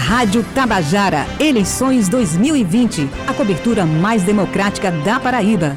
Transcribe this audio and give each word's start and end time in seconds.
Rádio 0.00 0.42
Tabajara, 0.54 1.26
eleições 1.38 2.08
2020. 2.08 3.06
A 3.26 3.34
cobertura 3.34 3.84
mais 3.84 4.22
democrática 4.22 4.90
da 4.90 5.20
Paraíba. 5.20 5.76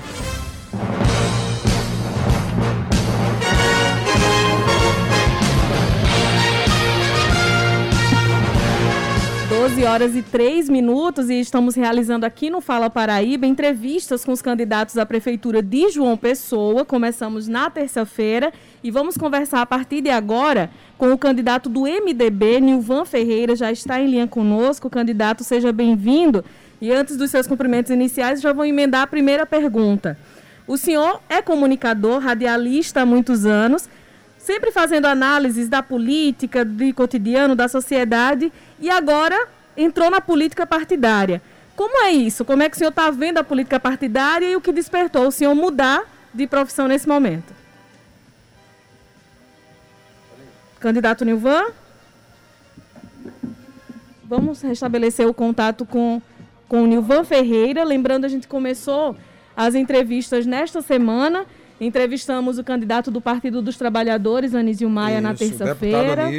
12 9.74 9.86
horas 9.86 10.16
e 10.16 10.22
3 10.22 10.70
minutos 10.70 11.32
e 11.32 11.40
estamos 11.40 11.74
realizando 11.74 12.28
aqui 12.28 12.48
no 12.48 12.62
Fala 12.62 12.92
Paraíba 12.92 13.48
entrevistas 13.48 14.24
com 14.24 14.32
os 14.32 14.40
candidatos 14.40 15.00
à 15.00 15.06
Prefeitura 15.06 15.64
de 15.64 15.90
João 15.90 16.16
Pessoa. 16.16 16.86
Começamos 16.86 17.48
na 17.48 17.72
terça-feira 17.72 18.54
e 18.84 18.92
vamos 18.92 19.18
conversar 19.18 19.62
a 19.62 19.66
partir 19.66 20.02
de 20.02 20.12
agora 20.12 20.70
com 20.96 21.12
o 21.12 21.18
candidato 21.18 21.70
do 21.70 21.86
MDB, 21.86 22.62
Nilvan 22.62 23.04
Ferreira, 23.04 23.56
já 23.56 23.72
está 23.72 24.00
em 24.00 24.06
linha 24.06 24.28
conosco. 24.28 24.92
Candidato, 24.92 25.44
seja 25.44 25.72
bem-vindo. 25.72 26.46
E 26.80 26.92
antes 26.92 27.18
dos 27.18 27.32
seus 27.32 27.48
cumprimentos 27.48 27.92
iniciais, 27.92 28.42
já 28.42 28.54
vou 28.54 28.66
emendar 28.66 29.02
a 29.02 29.08
primeira 29.08 29.44
pergunta. 29.44 30.20
O 30.68 30.78
senhor 30.78 31.20
é 31.28 31.42
comunicador, 31.42 32.20
radialista 32.20 33.02
há 33.02 33.06
muitos 33.08 33.44
anos, 33.44 33.90
sempre 34.38 34.72
fazendo 34.72 35.08
análises 35.08 35.68
da 35.68 35.82
política, 35.82 36.64
do 36.64 36.94
cotidiano, 36.94 37.56
da 37.56 37.68
sociedade, 37.68 38.54
e 38.80 38.88
agora 38.88 39.48
entrou 39.76 40.10
na 40.10 40.22
política 40.22 40.66
partidária. 40.66 41.42
Como 41.76 42.04
é 42.04 42.12
isso? 42.12 42.46
Como 42.46 42.62
é 42.62 42.70
que 42.70 42.76
o 42.76 42.78
senhor 42.78 42.92
está 42.92 43.10
vendo 43.10 43.40
a 43.40 43.44
política 43.44 43.80
partidária 43.80 44.46
e 44.48 44.56
o 44.56 44.62
que 44.62 44.72
despertou 44.72 45.28
o 45.28 45.32
senhor 45.32 45.56
mudar 45.56 46.04
de 46.34 46.46
profissão 46.46 46.88
nesse 46.88 47.08
momento? 47.08 47.54
Candidato 50.80 51.26
Nilvan? 51.26 51.66
Vamos 54.24 54.62
restabelecer 54.62 55.28
o 55.28 55.34
contato 55.34 55.86
com, 55.86 56.22
com 56.68 56.84
o 56.84 56.88
Nilvan 56.88 57.24
Ferreira. 57.24 57.84
Lembrando, 57.84 58.26
a 58.26 58.30
gente 58.30 58.48
começou 58.48 59.16
as 59.56 59.76
entrevistas 59.76 60.46
nesta 60.46 60.82
semana. 60.82 61.46
Entrevistamos 61.80 62.60
o 62.60 62.64
candidato 62.64 63.10
do 63.10 63.20
Partido 63.20 63.62
dos 63.62 63.78
Trabalhadores, 63.78 64.54
Anísio 64.54 64.90
Maia, 64.90 65.16
Isso, 65.16 65.24
na 65.24 65.34
terça-feira. 65.34 66.30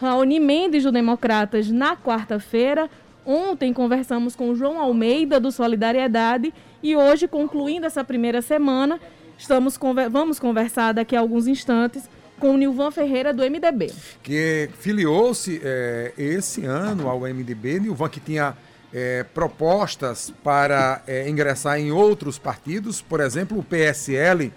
Raoni 0.00 0.40
Mendes, 0.40 0.82
do 0.84 0.90
Democratas, 0.90 1.70
na 1.70 1.94
quarta-feira. 1.94 2.88
Ontem 3.24 3.70
conversamos 3.70 4.34
com 4.34 4.54
João 4.54 4.80
Almeida, 4.80 5.38
do 5.38 5.52
Solidariedade, 5.52 6.54
e 6.82 6.96
hoje, 6.96 7.28
concluindo 7.28 7.84
essa 7.84 8.02
primeira 8.02 8.40
semana, 8.40 8.98
estamos 9.36 9.78
vamos 10.10 10.38
conversar 10.38 10.92
daqui 10.92 11.14
a 11.14 11.20
alguns 11.20 11.46
instantes 11.46 12.08
com 12.38 12.54
o 12.54 12.56
Nilvan 12.56 12.90
Ferreira, 12.90 13.34
do 13.34 13.42
MDB. 13.42 13.92
Que 14.22 14.70
filiou-se 14.78 15.60
é, 15.62 16.14
esse 16.16 16.64
ano 16.64 17.06
ao 17.06 17.20
MDB, 17.20 17.80
Nilvan 17.80 18.08
que 18.08 18.20
tinha 18.20 18.56
é, 18.94 19.22
propostas 19.34 20.32
para 20.42 21.02
é, 21.06 21.28
ingressar 21.28 21.78
em 21.78 21.92
outros 21.92 22.38
partidos, 22.38 23.02
por 23.02 23.20
exemplo, 23.20 23.58
o 23.58 23.62
PSL, 23.62 24.50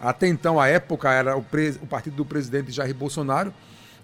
até 0.00 0.26
então, 0.26 0.58
a 0.58 0.66
época, 0.66 1.12
era 1.12 1.36
o, 1.36 1.44
o 1.82 1.86
partido 1.86 2.16
do 2.16 2.24
presidente 2.24 2.72
Jair 2.72 2.94
Bolsonaro, 2.94 3.52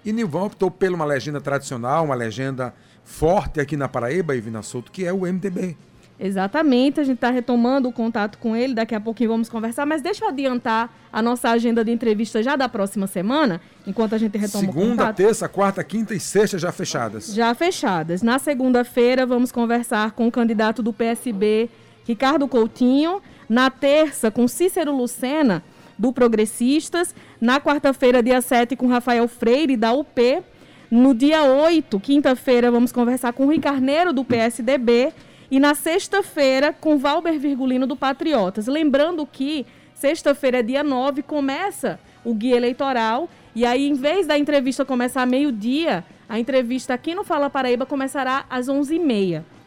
e 0.05 0.13
Nilvan 0.13 0.45
optou 0.45 0.71
por 0.71 0.89
uma 0.89 1.05
legenda 1.05 1.41
tradicional, 1.41 2.05
uma 2.05 2.15
legenda 2.15 2.75
forte 3.05 3.61
aqui 3.61 3.77
na 3.77 3.89
Paraíba, 3.89 4.37
Ivina 4.37 4.63
Souto, 4.63 4.91
que 4.91 5.05
é 5.05 5.13
o 5.13 5.21
MDB. 5.21 5.77
Exatamente, 6.23 7.01
a 7.01 7.03
gente 7.03 7.15
está 7.15 7.31
retomando 7.31 7.89
o 7.89 7.93
contato 7.93 8.37
com 8.37 8.55
ele, 8.55 8.75
daqui 8.75 8.95
a 8.95 9.01
pouquinho 9.01 9.31
vamos 9.31 9.49
conversar, 9.49 9.87
mas 9.87 10.03
deixa 10.03 10.27
eu 10.27 10.29
adiantar 10.29 10.95
a 11.11 11.23
nossa 11.23 11.49
agenda 11.49 11.83
de 11.83 11.91
entrevista 11.91 12.43
já 12.43 12.57
da 12.57 12.69
próxima 12.69 13.07
semana, 13.07 13.59
enquanto 13.87 14.15
a 14.15 14.19
gente 14.19 14.37
retoma 14.37 14.67
segunda, 14.67 14.87
o 14.87 14.91
contato. 14.91 15.17
Segunda, 15.17 15.29
terça, 15.29 15.49
quarta, 15.49 15.83
quinta 15.83 16.15
e 16.15 16.21
sexta 16.21 16.59
já 16.59 16.71
fechadas. 16.71 17.35
Já 17.35 17.55
fechadas. 17.55 18.21
Na 18.21 18.39
segunda-feira 18.39 19.25
vamos 19.25 19.51
conversar 19.51 20.11
com 20.11 20.29
o 20.29 20.31
candidato 20.31 20.83
do 20.83 20.93
PSB, 20.93 21.71
Ricardo 22.05 22.47
Coutinho. 22.47 23.23
Na 23.49 23.71
terça, 23.71 24.31
com 24.31 24.47
Cícero 24.47 24.95
Lucena, 24.95 25.65
do 26.01 26.13
Progressistas. 26.15 27.15
Na 27.39 27.61
quarta-feira, 27.61 28.23
dia 28.23 28.41
7, 28.41 28.75
com 28.75 28.87
Rafael 28.87 29.29
Freire, 29.29 29.77
da 29.77 29.93
UP. 29.93 30.43
No 30.91 31.15
dia 31.15 31.45
8, 31.45 32.01
quinta-feira, 32.01 32.71
vamos 32.71 32.91
conversar 32.91 33.35
com 33.35 33.45
Rui 33.45 33.59
Carneiro, 33.59 34.13
do 34.13 34.25
PSDB. 34.25 35.13
E 35.51 35.61
na 35.61 35.75
sexta-feira, 35.75 36.73
com 36.73 36.97
Valber 36.97 37.39
Virgulino, 37.39 37.87
do 37.87 37.95
Patriotas. 37.95 38.67
Lembrando 38.67 39.27
que 39.27 39.67
sexta-feira, 39.95 40.63
dia 40.63 40.83
9, 40.83 41.23
começa 41.23 42.01
o 42.25 42.35
guia 42.35 42.57
eleitoral. 42.57 43.29
E 43.55 43.67
aí, 43.67 43.87
em 43.87 43.95
vez 43.95 44.27
da 44.27 44.39
entrevista 44.39 44.85
começar 44.85 45.27
meio-dia, 45.27 46.03
a 46.27 46.41
entrevista 46.41 46.95
aqui 46.95 47.15
no 47.15 47.25
Fala 47.25 47.51
Paraíba 47.51 47.85
começará 47.85 48.47
às 48.49 48.69
11h30 48.69 49.60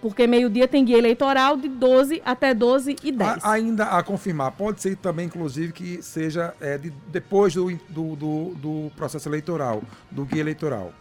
porque 0.00 0.26
meio-dia 0.26 0.68
tem 0.68 0.84
guia 0.84 0.98
eleitoral 0.98 1.56
de 1.56 1.68
12 1.68 2.22
até 2.24 2.52
12 2.54 2.96
e 3.02 3.12
10. 3.12 3.44
A, 3.44 3.52
ainda 3.52 3.84
a 3.84 4.02
confirmar, 4.02 4.52
pode 4.52 4.80
ser 4.80 4.96
também, 4.96 5.26
inclusive, 5.26 5.72
que 5.72 6.02
seja 6.02 6.54
é, 6.60 6.78
de, 6.78 6.92
depois 7.08 7.54
do, 7.54 7.70
do, 7.88 8.16
do, 8.16 8.54
do, 8.54 8.92
processo 8.96 9.28
eleitoral, 9.28 9.82
do 10.10 10.24
guia 10.24 10.40
eleitoral. 10.40 10.92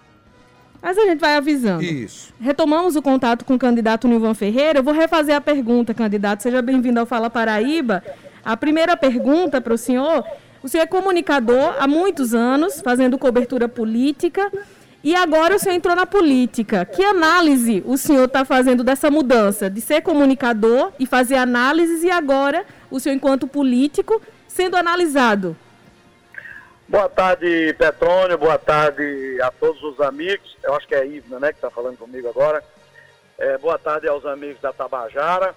Mas 0.81 0.97
a 0.97 1.05
gente 1.05 1.19
vai 1.19 1.35
avisando. 1.35 1.83
Isso. 1.83 2.33
Retomamos 2.39 2.95
o 2.95 3.01
contato 3.01 3.43
com 3.43 3.55
o 3.55 3.59
candidato 3.59 4.07
Nilvan 4.07 4.33
Ferreira. 4.33 4.79
Eu 4.79 4.83
vou 4.83 4.93
refazer 4.93 5.35
a 5.35 5.41
pergunta, 5.41 5.93
candidato. 5.93 6.43
Seja 6.43 6.61
bem-vindo 6.61 6.99
ao 6.99 7.05
Fala 7.05 7.29
Paraíba. 7.29 8.03
A 8.43 8.55
primeira 8.55 8.95
pergunta 8.95 9.59
para 9.59 9.73
o 9.73 9.77
senhor: 9.77 10.23
o 10.61 10.67
senhor 10.67 10.83
é 10.83 10.87
comunicador 10.87 11.75
há 11.79 11.87
muitos 11.87 12.33
anos, 12.33 12.81
fazendo 12.81 13.17
cobertura 13.17 13.67
política. 13.67 14.51
E 15.05 15.15
agora 15.15 15.55
o 15.55 15.59
senhor 15.59 15.75
entrou 15.75 15.95
na 15.95 16.07
política. 16.07 16.83
Que 16.83 17.03
análise 17.03 17.83
o 17.85 17.95
senhor 17.95 18.25
está 18.25 18.43
fazendo 18.43 18.83
dessa 18.83 19.11
mudança 19.11 19.69
de 19.69 19.79
ser 19.79 20.01
comunicador 20.01 20.91
e 20.97 21.05
fazer 21.05 21.35
análises 21.35 22.01
e 22.03 22.09
agora 22.09 22.65
o 22.89 22.99
senhor, 22.99 23.13
enquanto 23.13 23.47
político, 23.47 24.19
sendo 24.47 24.75
analisado? 24.75 25.55
Boa 26.89 27.07
tarde, 27.07 27.75
Petrônio. 27.77 28.35
Boa 28.35 28.57
tarde 28.57 29.39
a 29.43 29.51
todos 29.51 29.79
os 29.83 30.01
amigos. 30.01 30.57
Eu 30.63 30.73
acho 30.73 30.87
que 30.87 30.95
é 30.95 31.01
a 31.01 31.05
Ivna, 31.05 31.39
né, 31.39 31.49
que 31.49 31.59
está 31.59 31.69
falando 31.69 31.99
comigo 31.99 32.27
agora. 32.27 32.63
É, 33.37 33.59
boa 33.59 33.77
tarde 33.77 34.07
aos 34.07 34.25
amigos 34.25 34.59
da 34.59 34.73
Tabajara. 34.73 35.53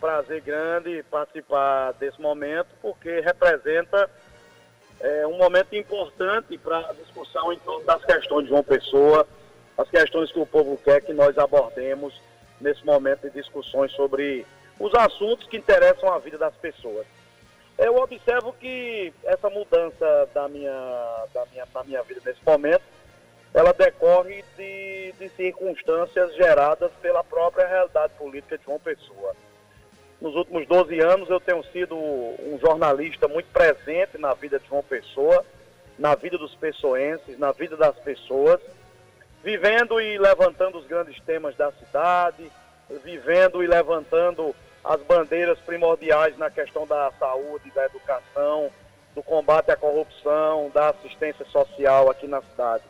Prazer 0.00 0.40
grande 0.40 1.04
participar 1.08 1.92
desse 2.00 2.20
momento, 2.20 2.70
porque 2.82 3.20
representa 3.20 4.10
é 5.00 5.26
um 5.26 5.36
momento 5.36 5.74
importante 5.74 6.58
para 6.58 6.78
a 6.78 6.92
discussão 6.92 7.52
em 7.52 7.58
torno 7.60 7.84
das 7.84 8.04
questões 8.04 8.44
de 8.44 8.50
João 8.50 8.64
Pessoa, 8.64 9.26
as 9.76 9.88
questões 9.88 10.32
que 10.32 10.40
o 10.40 10.46
povo 10.46 10.76
quer 10.78 11.00
que 11.00 11.12
nós 11.12 11.38
abordemos 11.38 12.20
nesse 12.60 12.84
momento 12.84 13.22
de 13.22 13.30
discussões 13.30 13.92
sobre 13.92 14.44
os 14.78 14.92
assuntos 14.94 15.46
que 15.46 15.56
interessam 15.56 16.12
a 16.12 16.18
vida 16.18 16.36
das 16.36 16.54
pessoas. 16.56 17.06
Eu 17.78 17.96
observo 17.96 18.52
que 18.54 19.12
essa 19.22 19.48
mudança 19.48 20.28
da 20.34 20.48
minha, 20.48 21.26
da 21.32 21.46
minha, 21.46 21.64
da 21.72 21.84
minha 21.84 22.02
vida 22.02 22.20
nesse 22.24 22.44
momento, 22.44 22.82
ela 23.54 23.72
decorre 23.72 24.44
de, 24.56 25.12
de 25.12 25.28
circunstâncias 25.30 26.34
geradas 26.34 26.90
pela 27.00 27.22
própria 27.22 27.66
realidade 27.66 28.12
política 28.14 28.58
de 28.58 28.64
João 28.64 28.80
Pessoa. 28.80 29.34
Nos 30.20 30.34
últimos 30.34 30.66
12 30.66 30.98
anos 31.00 31.30
eu 31.30 31.38
tenho 31.38 31.62
sido 31.64 31.96
um 31.96 32.58
jornalista 32.60 33.28
muito 33.28 33.46
presente 33.52 34.18
na 34.18 34.34
vida 34.34 34.58
de 34.58 34.66
João 34.66 34.82
Pessoa, 34.82 35.44
na 35.96 36.14
vida 36.16 36.36
dos 36.36 36.54
pessoenses, 36.56 37.38
na 37.38 37.52
vida 37.52 37.76
das 37.76 37.96
pessoas, 37.98 38.60
vivendo 39.44 40.00
e 40.00 40.18
levantando 40.18 40.78
os 40.78 40.86
grandes 40.86 41.20
temas 41.22 41.56
da 41.56 41.70
cidade, 41.72 42.50
vivendo 43.04 43.62
e 43.62 43.66
levantando 43.66 44.54
as 44.82 45.00
bandeiras 45.02 45.58
primordiais 45.60 46.36
na 46.36 46.50
questão 46.50 46.86
da 46.86 47.12
saúde, 47.18 47.70
da 47.70 47.84
educação, 47.86 48.70
do 49.14 49.22
combate 49.22 49.70
à 49.70 49.76
corrupção, 49.76 50.70
da 50.74 50.90
assistência 50.90 51.44
social 51.46 52.10
aqui 52.10 52.26
na 52.26 52.42
cidade. 52.42 52.84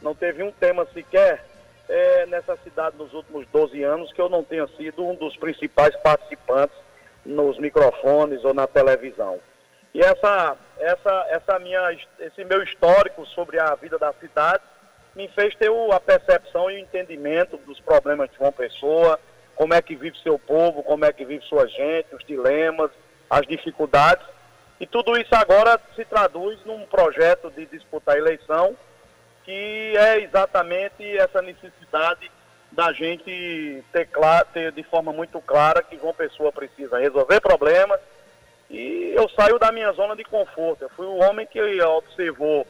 Não 0.00 0.14
teve 0.14 0.42
um 0.42 0.52
tema 0.52 0.86
sequer 0.86 1.44
é, 1.90 2.26
nessa 2.26 2.56
cidade 2.58 2.96
nos 2.96 3.12
últimos 3.12 3.46
12 3.52 3.82
anos 3.82 4.12
que 4.12 4.20
eu 4.20 4.28
não 4.28 4.44
tenha 4.44 4.66
sido 4.76 5.04
um 5.04 5.14
dos 5.16 5.36
principais 5.36 5.94
participantes 5.96 6.76
nos 7.26 7.58
microfones 7.58 8.44
ou 8.44 8.54
na 8.54 8.66
televisão. 8.66 9.40
E 9.92 10.00
essa, 10.00 10.56
essa, 10.78 11.26
essa 11.30 11.58
minha, 11.58 11.98
esse 12.20 12.44
meu 12.44 12.62
histórico 12.62 13.26
sobre 13.26 13.58
a 13.58 13.74
vida 13.74 13.98
da 13.98 14.12
cidade 14.14 14.62
me 15.16 15.26
fez 15.28 15.54
ter 15.56 15.68
a 15.92 16.00
percepção 16.00 16.70
e 16.70 16.76
o 16.76 16.78
entendimento 16.78 17.56
dos 17.58 17.80
problemas 17.80 18.30
de 18.30 18.38
uma 18.38 18.52
pessoa, 18.52 19.18
como 19.56 19.74
é 19.74 19.82
que 19.82 19.96
vive 19.96 20.16
seu 20.22 20.38
povo, 20.38 20.84
como 20.84 21.04
é 21.04 21.12
que 21.12 21.24
vive 21.24 21.44
sua 21.46 21.66
gente, 21.66 22.14
os 22.14 22.24
dilemas, 22.24 22.92
as 23.28 23.44
dificuldades. 23.48 24.24
E 24.78 24.86
tudo 24.86 25.16
isso 25.18 25.34
agora 25.34 25.78
se 25.96 26.04
traduz 26.04 26.58
num 26.64 26.86
projeto 26.86 27.50
de 27.50 27.66
disputar 27.66 28.14
a 28.14 28.18
eleição 28.18 28.76
que 29.50 29.96
é 29.96 30.20
exatamente 30.20 31.18
essa 31.18 31.42
necessidade 31.42 32.30
da 32.70 32.92
gente 32.92 33.82
ter, 33.92 34.08
ter 34.52 34.70
de 34.70 34.84
forma 34.84 35.12
muito 35.12 35.40
clara 35.40 35.82
que 35.82 35.98
João 35.98 36.14
Pessoa 36.14 36.52
precisa 36.52 37.00
resolver 37.00 37.40
problemas 37.40 37.98
e 38.70 39.12
eu 39.12 39.28
saio 39.30 39.58
da 39.58 39.72
minha 39.72 39.90
zona 39.90 40.14
de 40.14 40.22
conforto. 40.22 40.84
Eu 40.84 40.90
fui 40.90 41.04
o 41.04 41.16
homem 41.16 41.48
que 41.48 41.60
observou 41.82 42.64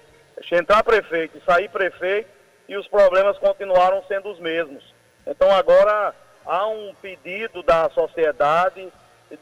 entrar 0.50 0.82
prefeito 0.82 1.37
e 1.37 1.44
sair 1.44 1.69
prefeito 1.69 2.31
e 2.67 2.75
os 2.79 2.88
problemas 2.88 3.37
continuaram 3.37 4.03
sendo 4.09 4.31
os 4.31 4.41
mesmos. 4.41 4.83
Então 5.26 5.55
agora 5.55 6.15
há 6.47 6.67
um 6.67 6.94
pedido 7.03 7.62
da 7.62 7.91
sociedade 7.91 8.91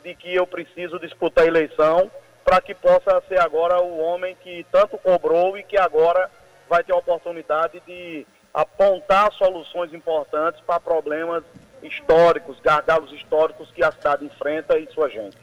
de 0.02 0.14
que 0.16 0.34
eu 0.34 0.44
preciso 0.44 0.98
disputar 0.98 1.44
a 1.44 1.46
eleição 1.46 2.10
para 2.44 2.60
que 2.60 2.74
possa 2.74 3.22
ser 3.28 3.38
agora 3.38 3.80
o 3.80 4.00
homem 4.00 4.36
que 4.42 4.66
tanto 4.72 4.98
cobrou 4.98 5.56
e 5.56 5.62
que 5.62 5.78
agora 5.78 6.28
vai 6.68 6.84
ter 6.84 6.92
a 6.92 6.96
oportunidade 6.96 7.80
de 7.86 8.26
apontar 8.52 9.32
soluções 9.32 9.92
importantes 9.92 10.60
para 10.66 10.80
problemas 10.80 11.44
históricos, 11.82 12.58
gargalos 12.60 13.12
históricos 13.12 13.70
que 13.72 13.84
a 13.84 13.92
cidade 13.92 14.24
enfrenta 14.24 14.78
e 14.78 14.86
sua 14.92 15.08
gente. 15.08 15.36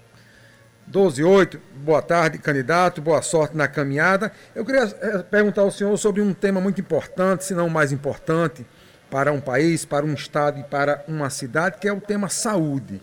12 0.88 1.24
8, 1.24 1.60
boa 1.78 2.02
tarde, 2.02 2.38
candidato, 2.38 3.02
boa 3.02 3.22
sorte 3.22 3.58
na 3.58 3.68
caminhada. 3.68 4.32
Eu 4.54 4.64
queria 4.64 4.84
eh, 4.84 5.24
perguntar 5.24 5.62
ao 5.62 5.72
senhor 5.72 5.98
sobre 5.98 6.22
um 6.22 6.32
tema 6.32 6.62
muito 6.62 6.80
importante, 6.80 7.44
se 7.44 7.56
não 7.56 7.68
mais 7.70 7.92
importante, 7.92 8.66
para 9.10 9.32
um 9.32 9.42
país, 9.42 9.84
para 9.84 10.06
um 10.06 10.14
estado 10.14 10.60
e 10.60 10.64
para 10.64 11.04
uma 11.08 11.30
cidade, 11.32 11.78
que 11.80 11.88
é 11.88 11.94
o 11.94 12.00
tema 12.00 12.30
saúde. 12.30 13.02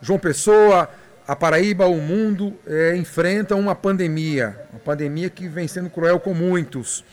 João 0.00 0.18
Pessoa, 0.18 0.88
a 1.26 1.36
Paraíba, 1.36 1.86
o 1.86 2.00
mundo 2.00 2.58
é, 2.66 2.96
enfrenta 2.96 3.54
uma 3.56 3.74
pandemia, 3.74 4.56
uma 4.70 4.80
pandemia 4.80 5.28
que 5.28 5.48
vem 5.48 5.68
sendo 5.68 5.90
cruel 5.90 6.18
com 6.18 6.32
muitos. 6.32 7.04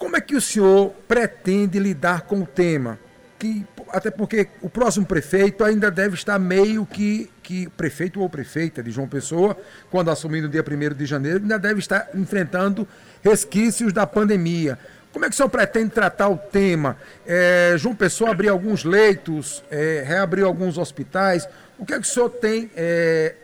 Como 0.00 0.16
é 0.16 0.20
que 0.22 0.34
o 0.34 0.40
senhor 0.40 0.94
pretende 1.06 1.78
lidar 1.78 2.22
com 2.22 2.40
o 2.40 2.46
tema? 2.46 2.98
Que, 3.38 3.66
até 3.90 4.10
porque 4.10 4.48
o 4.62 4.70
próximo 4.70 5.04
prefeito 5.04 5.62
ainda 5.62 5.90
deve 5.90 6.14
estar 6.14 6.38
meio 6.38 6.86
que, 6.86 7.30
que 7.42 7.68
prefeito 7.68 8.18
ou 8.18 8.30
prefeita 8.30 8.82
de 8.82 8.90
João 8.90 9.06
Pessoa, 9.06 9.54
quando 9.90 10.10
assumir 10.10 10.40
no 10.40 10.48
dia 10.48 10.64
1 10.66 10.94
de 10.94 11.04
janeiro, 11.04 11.40
ainda 11.40 11.58
deve 11.58 11.80
estar 11.80 12.08
enfrentando 12.14 12.88
resquícios 13.22 13.92
da 13.92 14.06
pandemia. 14.06 14.78
Como 15.12 15.26
é 15.26 15.28
que 15.28 15.34
o 15.34 15.36
senhor 15.36 15.50
pretende 15.50 15.90
tratar 15.90 16.30
o 16.30 16.38
tema? 16.38 16.96
É, 17.26 17.74
João 17.76 17.94
Pessoa 17.94 18.30
abriu 18.30 18.54
alguns 18.54 18.84
leitos, 18.84 19.62
é, 19.70 20.02
reabriu 20.06 20.46
alguns 20.46 20.78
hospitais. 20.78 21.46
O 21.78 21.84
que 21.84 21.92
é 21.92 22.00
que 22.00 22.06
o 22.06 22.10
senhor 22.10 22.30
tem 22.30 22.70
é, 22.74 23.34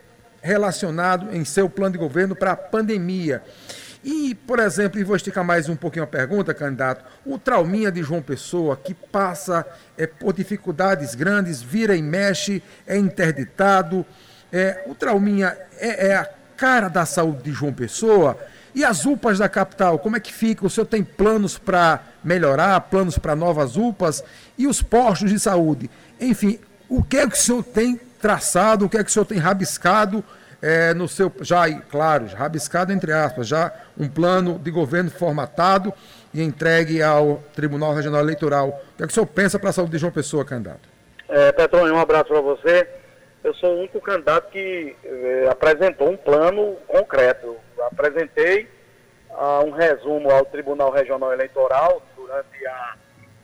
relacionado 0.41 1.37
em 1.37 1.45
seu 1.45 1.69
plano 1.69 1.93
de 1.93 1.99
governo 1.99 2.35
para 2.35 2.53
a 2.53 2.57
pandemia? 2.57 3.43
E, 4.07 4.37
por 4.37 4.61
exemplo, 4.61 5.01
e 5.01 5.03
vou 5.03 5.17
esticar 5.17 5.43
mais 5.43 5.69
um 5.69 5.75
pouquinho 5.75 6.05
a 6.05 6.07
pergunta, 6.07 6.55
candidato, 6.55 7.05
o 7.25 7.37
trauminha 7.41 7.91
de 7.91 8.05
João 8.05 8.23
Pessoa, 8.23 8.77
que 8.77 8.95
passa 8.95 9.67
é, 9.99 10.07
por 10.07 10.33
dificuldades 10.33 11.17
grandes, 11.17 11.61
vira 11.61 11.97
e 11.97 12.01
mexe, 12.01 12.63
é 12.87 12.97
interditado, 12.97 14.07
é, 14.53 14.85
o 14.87 14.95
trauminha 14.95 15.59
é, 15.77 16.11
é 16.11 16.15
a 16.15 16.31
cara 16.57 16.87
da 16.87 17.05
saúde 17.05 17.43
de 17.43 17.51
João 17.51 17.73
Pessoa, 17.73 18.39
e 18.73 18.85
as 18.85 19.05
UPAs 19.05 19.39
da 19.39 19.49
capital, 19.49 19.99
como 19.99 20.17
é 20.17 20.21
que 20.21 20.33
fica? 20.33 20.65
O 20.65 20.71
senhor 20.71 20.87
tem 20.87 21.03
planos 21.03 21.59
para 21.59 22.01
melhorar, 22.23 22.81
planos 22.83 23.19
para 23.19 23.35
novas 23.35 23.77
UPAs? 23.77 24.23
E 24.57 24.69
os 24.69 24.81
postos 24.83 25.31
de 25.31 25.41
saúde? 25.41 25.91
Enfim, 26.21 26.61
o 26.89 27.03
que 27.03 27.17
é 27.17 27.27
que 27.27 27.35
o 27.35 27.41
senhor 27.41 27.65
tem 27.65 28.01
traçado, 28.21 28.85
o 28.85 28.89
que 28.89 28.99
é 28.99 29.03
que 29.03 29.11
o 29.11 29.13
senhor 29.13 29.25
tem 29.25 29.39
rabiscado 29.39 30.23
é, 30.63 30.95
no 30.95 31.07
seu, 31.07 31.33
já, 31.41 31.71
claro, 31.83 32.27
rabiscado 32.27 32.93
entre 32.93 33.13
aspas, 33.13 33.47
já 33.47 33.73
um 33.99 34.09
plano 34.09 34.59
de 34.59 34.71
governo 34.71 35.11
formatado 35.11 35.93
e 36.33 36.43
entregue 36.43 37.03
ao 37.03 37.43
Tribunal 37.55 37.95
Regional 37.95 38.21
Eleitoral. 38.21 38.69
O 38.69 38.97
que, 38.97 39.03
é 39.03 39.07
que 39.07 39.13
o 39.13 39.15
senhor 39.15 39.27
pensa 39.27 39.59
para 39.59 39.71
a 39.71 39.73
saúde 39.73 39.93
de 39.93 39.99
João 39.99 40.13
Pessoa, 40.13 40.45
candidato? 40.45 40.89
É, 41.29 41.53
Petrônio, 41.53 41.95
um 41.95 41.99
abraço 41.99 42.27
para 42.27 42.41
você. 42.41 42.89
Eu 43.43 43.55
sou 43.55 43.75
o 43.75 43.79
único 43.79 44.01
candidato 44.01 44.51
que 44.51 44.97
é, 45.05 45.49
apresentou 45.51 46.11
um 46.11 46.17
plano 46.17 46.77
concreto. 46.87 47.57
Apresentei 47.93 48.69
ah, 49.31 49.63
um 49.65 49.71
resumo 49.71 50.31
ao 50.31 50.45
Tribunal 50.45 50.91
Regional 50.91 51.33
Eleitoral 51.33 52.03
durante 52.17 52.67
a, 52.67 52.95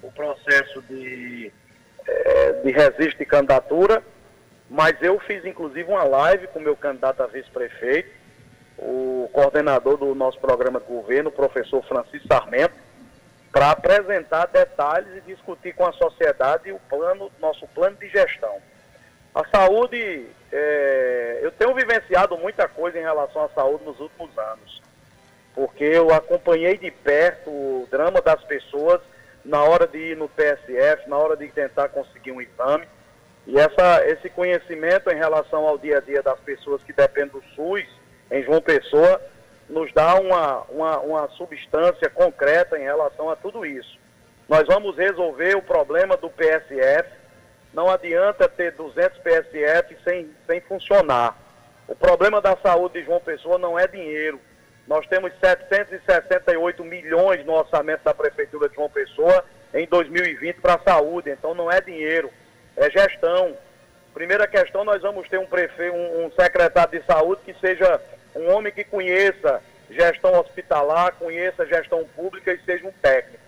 o 0.02 0.10
processo 0.10 0.82
de, 0.88 1.52
é, 2.06 2.52
de 2.64 2.72
registro 2.72 3.18
de 3.18 3.26
candidatura 3.26 4.02
mas 4.72 4.96
eu 5.02 5.20
fiz 5.20 5.44
inclusive 5.44 5.88
uma 5.90 6.02
live 6.02 6.46
com 6.46 6.58
o 6.58 6.62
meu 6.62 6.74
candidato 6.74 7.22
a 7.22 7.26
vice-prefeito, 7.26 8.10
o 8.78 9.28
coordenador 9.30 9.98
do 9.98 10.14
nosso 10.14 10.40
programa 10.40 10.80
de 10.80 10.86
governo, 10.86 11.28
o 11.28 11.32
professor 11.32 11.84
Francisco 11.84 12.26
Sarmento, 12.26 12.74
para 13.52 13.70
apresentar 13.70 14.46
detalhes 14.46 15.14
e 15.18 15.20
discutir 15.20 15.74
com 15.74 15.84
a 15.84 15.92
sociedade 15.92 16.72
o 16.72 16.80
plano, 16.88 17.30
nosso 17.38 17.68
plano 17.68 17.96
de 17.96 18.08
gestão. 18.08 18.56
A 19.34 19.44
saúde, 19.54 20.26
é, 20.50 21.40
eu 21.42 21.52
tenho 21.52 21.74
vivenciado 21.74 22.38
muita 22.38 22.66
coisa 22.66 22.98
em 22.98 23.02
relação 23.02 23.44
à 23.44 23.50
saúde 23.50 23.84
nos 23.84 24.00
últimos 24.00 24.30
anos, 24.38 24.80
porque 25.54 25.84
eu 25.84 26.10
acompanhei 26.14 26.78
de 26.78 26.90
perto 26.90 27.50
o 27.50 27.86
drama 27.90 28.22
das 28.22 28.42
pessoas 28.44 29.02
na 29.44 29.62
hora 29.62 29.86
de 29.86 29.98
ir 29.98 30.16
no 30.16 30.30
PSF, 30.30 31.10
na 31.10 31.18
hora 31.18 31.36
de 31.36 31.46
tentar 31.48 31.90
conseguir 31.90 32.32
um 32.32 32.40
exame. 32.40 32.86
E 33.46 33.58
essa, 33.58 34.06
esse 34.06 34.30
conhecimento 34.30 35.10
em 35.10 35.16
relação 35.16 35.66
ao 35.66 35.76
dia 35.76 35.98
a 35.98 36.00
dia 36.00 36.22
das 36.22 36.38
pessoas 36.40 36.82
que 36.82 36.92
dependem 36.92 37.30
do 37.30 37.42
SUS, 37.54 37.86
em 38.30 38.42
João 38.42 38.60
Pessoa, 38.60 39.20
nos 39.68 39.92
dá 39.92 40.14
uma, 40.16 40.62
uma, 40.62 40.98
uma 41.00 41.28
substância 41.30 42.08
concreta 42.10 42.78
em 42.78 42.82
relação 42.82 43.30
a 43.30 43.36
tudo 43.36 43.66
isso. 43.66 43.98
Nós 44.48 44.64
vamos 44.66 44.96
resolver 44.96 45.56
o 45.56 45.62
problema 45.62 46.16
do 46.16 46.30
PSF. 46.30 47.08
Não 47.72 47.90
adianta 47.90 48.48
ter 48.48 48.72
200 48.72 49.18
PSF 49.18 49.96
sem, 50.04 50.30
sem 50.46 50.60
funcionar. 50.60 51.36
O 51.88 51.94
problema 51.94 52.40
da 52.40 52.56
saúde 52.56 53.00
de 53.00 53.06
João 53.06 53.20
Pessoa 53.20 53.58
não 53.58 53.78
é 53.78 53.86
dinheiro. 53.86 54.40
Nós 54.86 55.06
temos 55.06 55.32
768 55.40 56.84
milhões 56.84 57.44
no 57.44 57.52
orçamento 57.52 58.04
da 58.04 58.14
Prefeitura 58.14 58.68
de 58.68 58.74
João 58.74 58.90
Pessoa 58.90 59.44
em 59.72 59.86
2020 59.86 60.56
para 60.56 60.74
a 60.74 60.78
saúde, 60.80 61.30
então 61.30 61.54
não 61.54 61.70
é 61.70 61.80
dinheiro 61.80 62.30
é 62.76 62.90
gestão. 62.90 63.56
Primeira 64.14 64.46
questão, 64.46 64.84
nós 64.84 65.00
vamos 65.00 65.28
ter 65.28 65.38
um 65.38 65.46
prefeito, 65.46 65.94
um, 65.94 66.26
um 66.26 66.30
secretário 66.32 66.98
de 66.98 67.06
saúde 67.06 67.42
que 67.44 67.54
seja 67.60 68.00
um 68.34 68.50
homem 68.50 68.72
que 68.72 68.84
conheça 68.84 69.62
gestão 69.90 70.38
hospitalar, 70.38 71.14
conheça 71.14 71.66
gestão 71.66 72.04
pública 72.16 72.52
e 72.52 72.64
seja 72.64 72.86
um 72.86 72.92
técnico. 72.92 73.42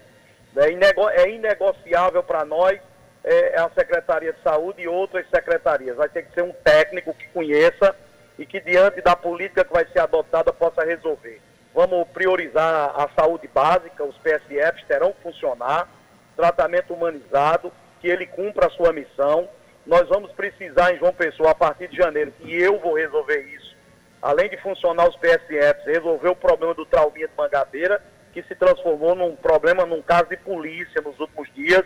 É, 0.56 0.70
inego, 0.70 1.08
é 1.10 1.30
inegociável 1.30 2.22
para 2.22 2.44
nós 2.44 2.78
é, 3.24 3.58
a 3.58 3.68
Secretaria 3.70 4.32
de 4.32 4.42
Saúde 4.42 4.82
e 4.82 4.88
outras 4.88 5.28
secretarias. 5.28 5.96
Vai 5.96 6.08
ter 6.08 6.24
que 6.24 6.34
ser 6.34 6.42
um 6.42 6.52
técnico 6.52 7.14
que 7.14 7.26
conheça 7.28 7.94
e 8.38 8.46
que, 8.46 8.60
diante 8.60 9.00
da 9.00 9.16
política 9.16 9.64
que 9.64 9.72
vai 9.72 9.86
ser 9.86 10.00
adotada, 10.00 10.52
possa 10.52 10.84
resolver. 10.84 11.40
Vamos 11.74 12.06
priorizar 12.08 12.92
a 12.94 13.08
saúde 13.18 13.48
básica, 13.48 14.04
os 14.04 14.16
PSFs 14.18 14.86
terão 14.86 15.12
que 15.12 15.22
funcionar, 15.22 15.88
tratamento 16.36 16.94
humanizado, 16.94 17.72
que 18.04 18.10
ele 18.10 18.26
cumpra 18.26 18.66
a 18.66 18.70
sua 18.70 18.92
missão. 18.92 19.48
Nós 19.86 20.06
vamos 20.10 20.30
precisar 20.32 20.92
em 20.92 20.98
João 20.98 21.14
Pessoa, 21.14 21.52
a 21.52 21.54
partir 21.54 21.88
de 21.88 21.96
janeiro, 21.96 22.34
e 22.40 22.54
eu 22.54 22.78
vou 22.78 22.94
resolver 22.94 23.40
isso, 23.40 23.74
além 24.20 24.50
de 24.50 24.58
funcionar 24.58 25.08
os 25.08 25.16
PSFs, 25.16 25.86
resolver 25.86 26.28
o 26.28 26.36
problema 26.36 26.74
do 26.74 26.84
trauminha 26.84 27.26
de 27.26 27.32
Mangabeira, 27.34 28.02
que 28.34 28.42
se 28.42 28.54
transformou 28.54 29.14
num 29.14 29.34
problema, 29.34 29.86
num 29.86 30.02
caso 30.02 30.26
de 30.26 30.36
polícia 30.36 31.00
nos 31.00 31.18
últimos 31.18 31.48
dias, 31.54 31.82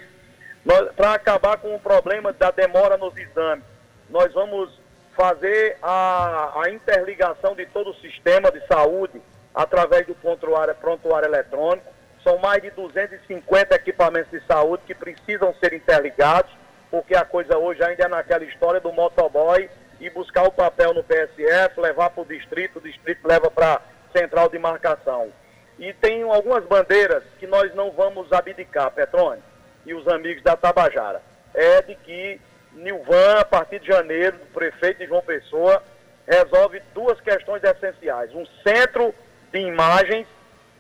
para 0.97 1.13
acabar 1.15 1.57
com 1.59 1.73
o 1.73 1.79
problema 1.79 2.33
da 2.33 2.51
demora 2.51 2.97
nos 2.97 3.17
exames. 3.17 3.65
Nós 4.11 4.33
vamos 4.33 4.77
fazer 5.17 5.77
a, 5.81 6.63
a 6.65 6.71
interligação 6.71 7.55
de 7.55 7.65
todo 7.67 7.91
o 7.91 7.95
sistema 7.95 8.51
de 8.51 8.67
saúde 8.67 9.23
através 9.55 10.05
do 10.05 10.17
prontuário, 10.17 10.75
prontuário 10.75 11.29
eletrônico 11.29 11.98
são 12.23 12.39
mais 12.39 12.63
de 12.63 12.71
250 12.71 13.75
equipamentos 13.75 14.31
de 14.31 14.45
saúde 14.47 14.83
que 14.87 14.95
precisam 14.95 15.55
ser 15.55 15.73
interligados, 15.73 16.51
porque 16.91 17.15
a 17.15 17.25
coisa 17.25 17.59
hoje 17.59 17.83
ainda 17.83 18.05
é 18.05 18.09
naquela 18.09 18.45
história 18.45 18.81
do 18.81 18.93
motoboy 18.93 19.69
e 20.01 20.09
buscar 20.11 20.45
o 20.45 20.53
papel 20.53 20.95
no 20.95 21.03
PSF, 21.03 21.81
levar 21.81 22.11
para 22.11 22.23
o 22.23 22.27
distrito, 22.27 22.79
o 22.79 22.83
distrito 22.83 23.27
leva 23.27 23.51
para 23.51 23.81
central 24.13 24.49
de 24.49 24.59
marcação. 24.59 25.31
E 25.79 25.93
tem 25.93 26.23
algumas 26.23 26.65
bandeiras 26.65 27.23
que 27.39 27.47
nós 27.47 27.75
não 27.75 27.91
vamos 27.91 28.33
abdicar, 28.33 28.91
Petrone 28.91 29.43
e 29.87 29.95
os 29.95 30.07
amigos 30.09 30.43
da 30.43 30.57
Tabajara. 30.57 31.23
É 31.55 31.83
de 31.83 31.95
que 31.97 32.41
Nilvan, 32.73 33.41
a 33.41 33.45
partir 33.45 33.81
de 33.81 33.87
janeiro, 33.87 34.37
o 34.43 34.53
prefeito 34.53 34.99
de 34.99 35.07
João 35.07 35.23
Pessoa, 35.23 35.83
resolve 36.27 36.83
duas 36.95 37.21
questões 37.21 37.63
essenciais. 37.65 38.35
Um 38.35 38.45
centro 38.63 39.15
de 39.53 39.61
imagens 39.61 40.27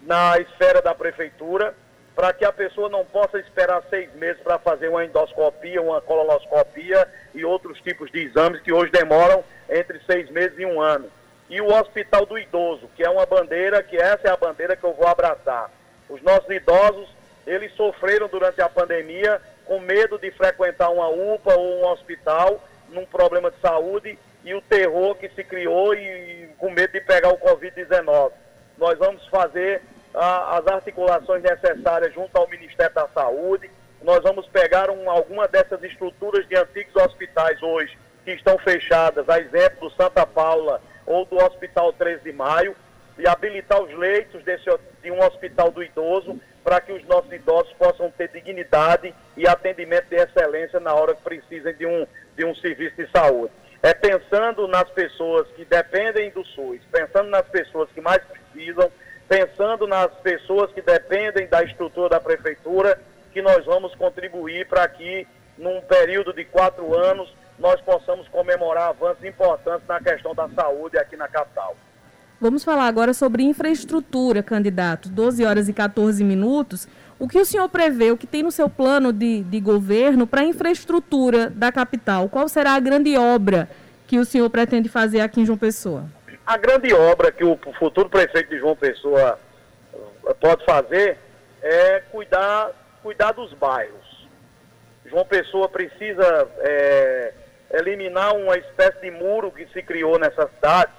na 0.08 0.38
esfera 0.38 0.80
da 0.80 0.94
prefeitura, 0.94 1.74
para 2.16 2.32
que 2.32 2.42
a 2.42 2.50
pessoa 2.50 2.88
não 2.88 3.04
possa 3.04 3.38
esperar 3.38 3.82
seis 3.90 4.10
meses 4.14 4.40
para 4.42 4.58
fazer 4.58 4.88
uma 4.88 5.04
endoscopia, 5.04 5.82
uma 5.82 6.00
colonoscopia 6.00 7.06
e 7.34 7.44
outros 7.44 7.78
tipos 7.82 8.10
de 8.10 8.20
exames 8.20 8.62
que 8.62 8.72
hoje 8.72 8.90
demoram 8.90 9.44
entre 9.68 10.00
seis 10.06 10.30
meses 10.30 10.58
e 10.58 10.64
um 10.64 10.80
ano. 10.80 11.10
E 11.50 11.60
o 11.60 11.66
Hospital 11.66 12.24
do 12.24 12.38
Idoso, 12.38 12.88
que 12.96 13.04
é 13.04 13.10
uma 13.10 13.26
bandeira, 13.26 13.82
que 13.82 13.98
essa 13.98 14.28
é 14.28 14.30
a 14.30 14.36
bandeira 14.36 14.74
que 14.74 14.84
eu 14.84 14.94
vou 14.94 15.06
abraçar. 15.06 15.70
Os 16.08 16.22
nossos 16.22 16.48
idosos, 16.48 17.06
eles 17.46 17.70
sofreram 17.74 18.28
durante 18.28 18.62
a 18.62 18.68
pandemia 18.68 19.40
com 19.66 19.78
medo 19.78 20.18
de 20.18 20.30
frequentar 20.30 20.88
uma 20.88 21.08
UPA 21.08 21.54
ou 21.54 21.82
um 21.82 21.86
hospital 21.86 22.64
num 22.88 23.04
problema 23.04 23.50
de 23.50 23.60
saúde 23.60 24.18
e 24.42 24.54
o 24.54 24.62
terror 24.62 25.14
que 25.16 25.28
se 25.28 25.44
criou 25.44 25.94
e 25.94 26.48
com 26.56 26.70
medo 26.70 26.94
de 26.94 27.00
pegar 27.02 27.28
o 27.28 27.38
Covid-19. 27.38 28.32
Nós 28.78 28.98
vamos 28.98 29.26
fazer 29.26 29.82
a, 30.18 30.58
as 30.58 30.66
articulações 30.66 31.42
necessárias 31.42 32.12
junto 32.12 32.36
ao 32.36 32.48
Ministério 32.48 32.94
da 32.94 33.06
Saúde. 33.08 33.70
Nós 34.02 34.20
vamos 34.22 34.46
pegar 34.48 34.90
um, 34.90 35.08
alguma 35.08 35.46
dessas 35.46 35.82
estruturas 35.84 36.46
de 36.48 36.56
antigos 36.56 36.94
hospitais 36.96 37.62
hoje 37.62 37.96
que 38.24 38.32
estão 38.32 38.58
fechadas, 38.58 39.28
a 39.28 39.38
exemplo 39.38 39.88
do 39.88 39.94
Santa 39.94 40.26
Paula 40.26 40.82
ou 41.06 41.24
do 41.24 41.36
Hospital 41.36 41.92
13 41.92 42.24
de 42.24 42.32
Maio, 42.32 42.76
e 43.16 43.26
habilitar 43.26 43.80
os 43.80 43.92
leitos 43.96 44.42
desse, 44.44 44.64
de 45.02 45.10
um 45.10 45.20
hospital 45.24 45.70
do 45.70 45.82
idoso 45.82 46.38
para 46.62 46.80
que 46.80 46.92
os 46.92 47.04
nossos 47.06 47.32
idosos 47.32 47.72
possam 47.74 48.10
ter 48.10 48.28
dignidade 48.28 49.14
e 49.36 49.48
atendimento 49.48 50.06
de 50.08 50.16
excelência 50.16 50.78
na 50.78 50.94
hora 50.94 51.14
que 51.14 51.22
precisem 51.22 51.74
de 51.74 51.86
um, 51.86 52.06
de 52.36 52.44
um 52.44 52.54
serviço 52.56 52.96
de 52.96 53.10
saúde. 53.10 53.52
É 53.82 53.94
pensando 53.94 54.68
nas 54.68 54.88
pessoas 54.90 55.48
que 55.56 55.64
dependem 55.64 56.30
do 56.30 56.44
SUS, 56.44 56.80
pensando 56.92 57.30
nas 57.30 57.46
pessoas 57.48 57.88
que 57.90 58.00
mais 58.00 58.22
precisam, 58.24 58.90
pensando 59.28 59.86
nas 59.86 60.10
pessoas 60.22 60.72
que 60.72 60.80
dependem 60.80 61.46
da 61.46 61.62
estrutura 61.62 62.08
da 62.08 62.20
prefeitura, 62.20 62.98
que 63.32 63.42
nós 63.42 63.64
vamos 63.64 63.94
contribuir 63.94 64.66
para 64.66 64.88
que, 64.88 65.26
num 65.58 65.80
período 65.82 66.32
de 66.32 66.44
quatro 66.44 66.96
anos, 66.96 67.32
nós 67.58 67.80
possamos 67.82 68.26
comemorar 68.28 68.88
avanços 68.88 69.22
importantes 69.24 69.86
na 69.86 70.00
questão 70.00 70.34
da 70.34 70.48
saúde 70.48 70.96
aqui 70.96 71.16
na 71.16 71.28
capital. 71.28 71.76
Vamos 72.40 72.62
falar 72.62 72.86
agora 72.86 73.12
sobre 73.12 73.42
infraestrutura, 73.42 74.42
candidato. 74.42 75.08
12 75.08 75.44
horas 75.44 75.68
e 75.68 75.72
14 75.72 76.22
minutos. 76.22 76.88
O 77.18 77.26
que 77.26 77.38
o 77.38 77.44
senhor 77.44 77.68
prevê, 77.68 78.12
o 78.12 78.16
que 78.16 78.28
tem 78.28 78.44
no 78.44 78.52
seu 78.52 78.70
plano 78.70 79.12
de, 79.12 79.42
de 79.42 79.58
governo 79.58 80.24
para 80.24 80.42
a 80.42 80.44
infraestrutura 80.44 81.50
da 81.50 81.72
capital? 81.72 82.28
Qual 82.28 82.48
será 82.48 82.74
a 82.74 82.80
grande 82.80 83.16
obra 83.18 83.68
que 84.06 84.18
o 84.20 84.24
senhor 84.24 84.48
pretende 84.50 84.88
fazer 84.88 85.20
aqui 85.20 85.40
em 85.40 85.44
João 85.44 85.58
Pessoa? 85.58 86.06
A 86.48 86.56
grande 86.56 86.94
obra 86.94 87.30
que 87.30 87.44
o 87.44 87.58
futuro 87.78 88.08
prefeito 88.08 88.48
de 88.48 88.58
João 88.58 88.74
Pessoa 88.74 89.38
eh, 89.92 90.34
pode 90.40 90.64
fazer 90.64 91.18
é 91.60 92.00
cuidar, 92.10 92.70
cuidar 93.02 93.32
dos 93.32 93.52
bairros. 93.52 94.26
João 95.04 95.26
Pessoa 95.26 95.68
precisa 95.68 96.48
é, 96.60 97.34
eliminar 97.74 98.34
uma 98.34 98.56
espécie 98.56 98.98
de 98.98 99.10
muro 99.10 99.52
que 99.52 99.66
se 99.66 99.82
criou 99.82 100.18
nessa 100.18 100.48
cidade, 100.48 100.90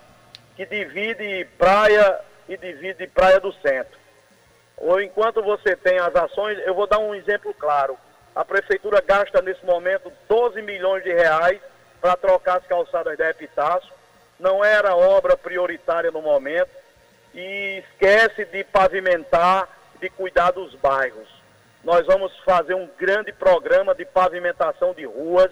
que 0.56 0.68
divide 0.68 1.46
praia 1.58 2.20
e 2.48 2.56
divide 2.56 3.08
praia 3.08 3.40
do 3.40 3.52
centro. 3.54 3.98
Ou 4.78 5.02
enquanto 5.02 5.42
você 5.42 5.76
tem 5.76 5.98
as 5.98 6.16
ações, 6.16 6.60
eu 6.60 6.76
vou 6.76 6.86
dar 6.86 7.00
um 7.00 7.16
exemplo 7.16 7.56
claro. 7.56 7.98
A 8.36 8.46
prefeitura 8.46 9.02
gasta 9.02 9.42
nesse 9.42 9.66
momento 9.66 10.14
12 10.28 10.62
milhões 10.62 11.04
de 11.04 11.12
reais 11.12 11.60
para 12.00 12.16
trocar 12.16 12.60
as 12.60 12.68
calçadas 12.68 13.18
da 13.18 13.32
Epitácio 13.32 13.98
não 14.40 14.64
era 14.64 14.96
obra 14.96 15.36
prioritária 15.36 16.12
no 16.12 16.22
momento 16.22 16.70
e 17.34 17.84
esquece 17.84 18.46
de 18.46 18.64
pavimentar, 18.64 19.68
de 20.00 20.10
cuidar 20.10 20.52
dos 20.52 20.74
bairros. 20.76 21.28
Nós 21.84 22.06
vamos 22.06 22.36
fazer 22.40 22.74
um 22.74 22.90
grande 22.98 23.32
programa 23.32 23.94
de 23.94 24.06
pavimentação 24.06 24.94
de 24.94 25.06
ruas 25.06 25.52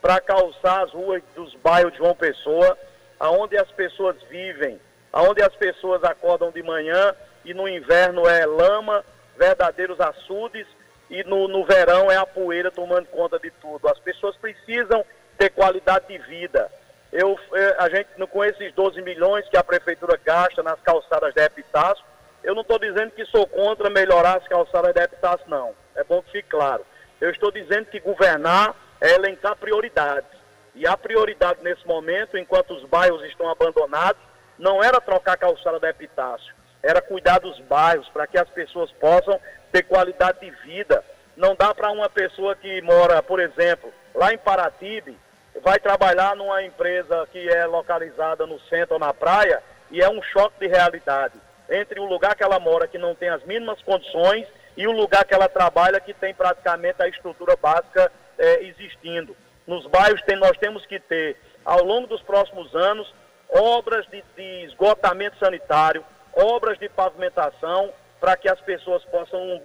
para 0.00 0.20
calçar 0.20 0.82
as 0.82 0.92
ruas 0.92 1.22
dos 1.34 1.54
bairros 1.56 1.92
de 1.92 1.98
João 1.98 2.14
Pessoa, 2.14 2.78
aonde 3.18 3.56
as 3.56 3.70
pessoas 3.72 4.16
vivem, 4.30 4.80
aonde 5.12 5.42
as 5.42 5.54
pessoas 5.56 6.04
acordam 6.04 6.50
de 6.50 6.62
manhã 6.62 7.14
e 7.44 7.52
no 7.52 7.68
inverno 7.68 8.28
é 8.28 8.46
lama, 8.46 9.04
verdadeiros 9.36 10.00
açudes 10.00 10.66
e 11.10 11.22
no, 11.24 11.48
no 11.48 11.64
verão 11.64 12.10
é 12.10 12.16
a 12.16 12.26
poeira 12.26 12.70
tomando 12.70 13.06
conta 13.06 13.38
de 13.38 13.50
tudo. 13.50 13.88
As 13.88 13.98
pessoas 13.98 14.36
precisam 14.36 15.04
ter 15.36 15.50
qualidade 15.50 16.06
de 16.08 16.18
vida. 16.18 16.70
Eu, 17.12 17.38
é, 17.54 17.76
a 17.78 17.88
gente, 17.88 18.08
com 18.26 18.44
esses 18.44 18.72
12 18.74 19.00
milhões 19.02 19.48
que 19.48 19.56
a 19.56 19.64
prefeitura 19.64 20.18
gasta 20.22 20.62
nas 20.62 20.80
calçadas 20.80 21.34
da 21.34 21.44
Epitácio, 21.44 22.04
eu 22.42 22.54
não 22.54 22.62
estou 22.62 22.78
dizendo 22.78 23.10
que 23.12 23.24
sou 23.26 23.46
contra 23.46 23.90
melhorar 23.90 24.38
as 24.38 24.48
calçadas 24.48 24.94
da 24.94 25.04
Epitácio, 25.04 25.44
não. 25.48 25.74
É 25.96 26.04
bom 26.04 26.22
que 26.22 26.32
fique 26.32 26.48
claro. 26.48 26.84
Eu 27.20 27.30
estou 27.30 27.50
dizendo 27.50 27.86
que 27.86 27.98
governar 27.98 28.74
é 29.00 29.14
elencar 29.14 29.56
prioridades. 29.56 30.30
E 30.74 30.86
a 30.86 30.96
prioridade 30.96 31.60
nesse 31.62 31.86
momento, 31.86 32.36
enquanto 32.36 32.74
os 32.74 32.84
bairros 32.84 33.24
estão 33.24 33.48
abandonados, 33.50 34.20
não 34.58 34.82
era 34.82 35.00
trocar 35.00 35.32
a 35.32 35.36
calçada 35.36 35.80
da 35.80 35.90
Epitácio, 35.90 36.54
era 36.82 37.00
cuidar 37.00 37.40
dos 37.40 37.58
bairros 37.60 38.08
para 38.10 38.26
que 38.26 38.38
as 38.38 38.48
pessoas 38.50 38.90
possam 38.92 39.40
ter 39.72 39.82
qualidade 39.82 40.40
de 40.40 40.50
vida. 40.66 41.02
Não 41.36 41.54
dá 41.54 41.74
para 41.74 41.90
uma 41.90 42.08
pessoa 42.08 42.54
que 42.54 42.80
mora, 42.82 43.22
por 43.22 43.40
exemplo, 43.40 43.92
lá 44.14 44.32
em 44.32 44.38
Paratibe, 44.38 45.18
vai 45.62 45.78
trabalhar 45.78 46.36
numa 46.36 46.62
empresa 46.62 47.26
que 47.30 47.48
é 47.48 47.66
localizada 47.66 48.46
no 48.46 48.60
centro 48.60 48.94
ou 48.94 49.00
na 49.00 49.12
praia 49.12 49.62
e 49.90 50.00
é 50.00 50.08
um 50.08 50.22
choque 50.22 50.60
de 50.60 50.66
realidade 50.66 51.34
entre 51.68 52.00
o 52.00 52.04
lugar 52.04 52.34
que 52.34 52.42
ela 52.42 52.58
mora, 52.58 52.88
que 52.88 52.98
não 52.98 53.14
tem 53.14 53.28
as 53.28 53.44
mínimas 53.44 53.80
condições, 53.82 54.46
e 54.76 54.86
o 54.86 54.92
lugar 54.92 55.24
que 55.24 55.34
ela 55.34 55.48
trabalha, 55.48 56.00
que 56.00 56.14
tem 56.14 56.32
praticamente 56.32 57.02
a 57.02 57.08
estrutura 57.08 57.56
básica 57.56 58.10
é, 58.38 58.64
existindo. 58.64 59.36
Nos 59.66 59.86
bairros 59.86 60.22
tem, 60.22 60.36
nós 60.36 60.56
temos 60.56 60.86
que 60.86 60.98
ter, 60.98 61.36
ao 61.64 61.84
longo 61.84 62.06
dos 62.06 62.22
próximos 62.22 62.74
anos, 62.74 63.12
obras 63.50 64.06
de, 64.06 64.22
de 64.36 64.64
esgotamento 64.66 65.36
sanitário, 65.38 66.04
obras 66.32 66.78
de 66.78 66.88
pavimentação, 66.88 67.92
para 68.20 68.36
que 68.36 68.48
as 68.48 68.60
pessoas 68.60 69.04
possam 69.06 69.60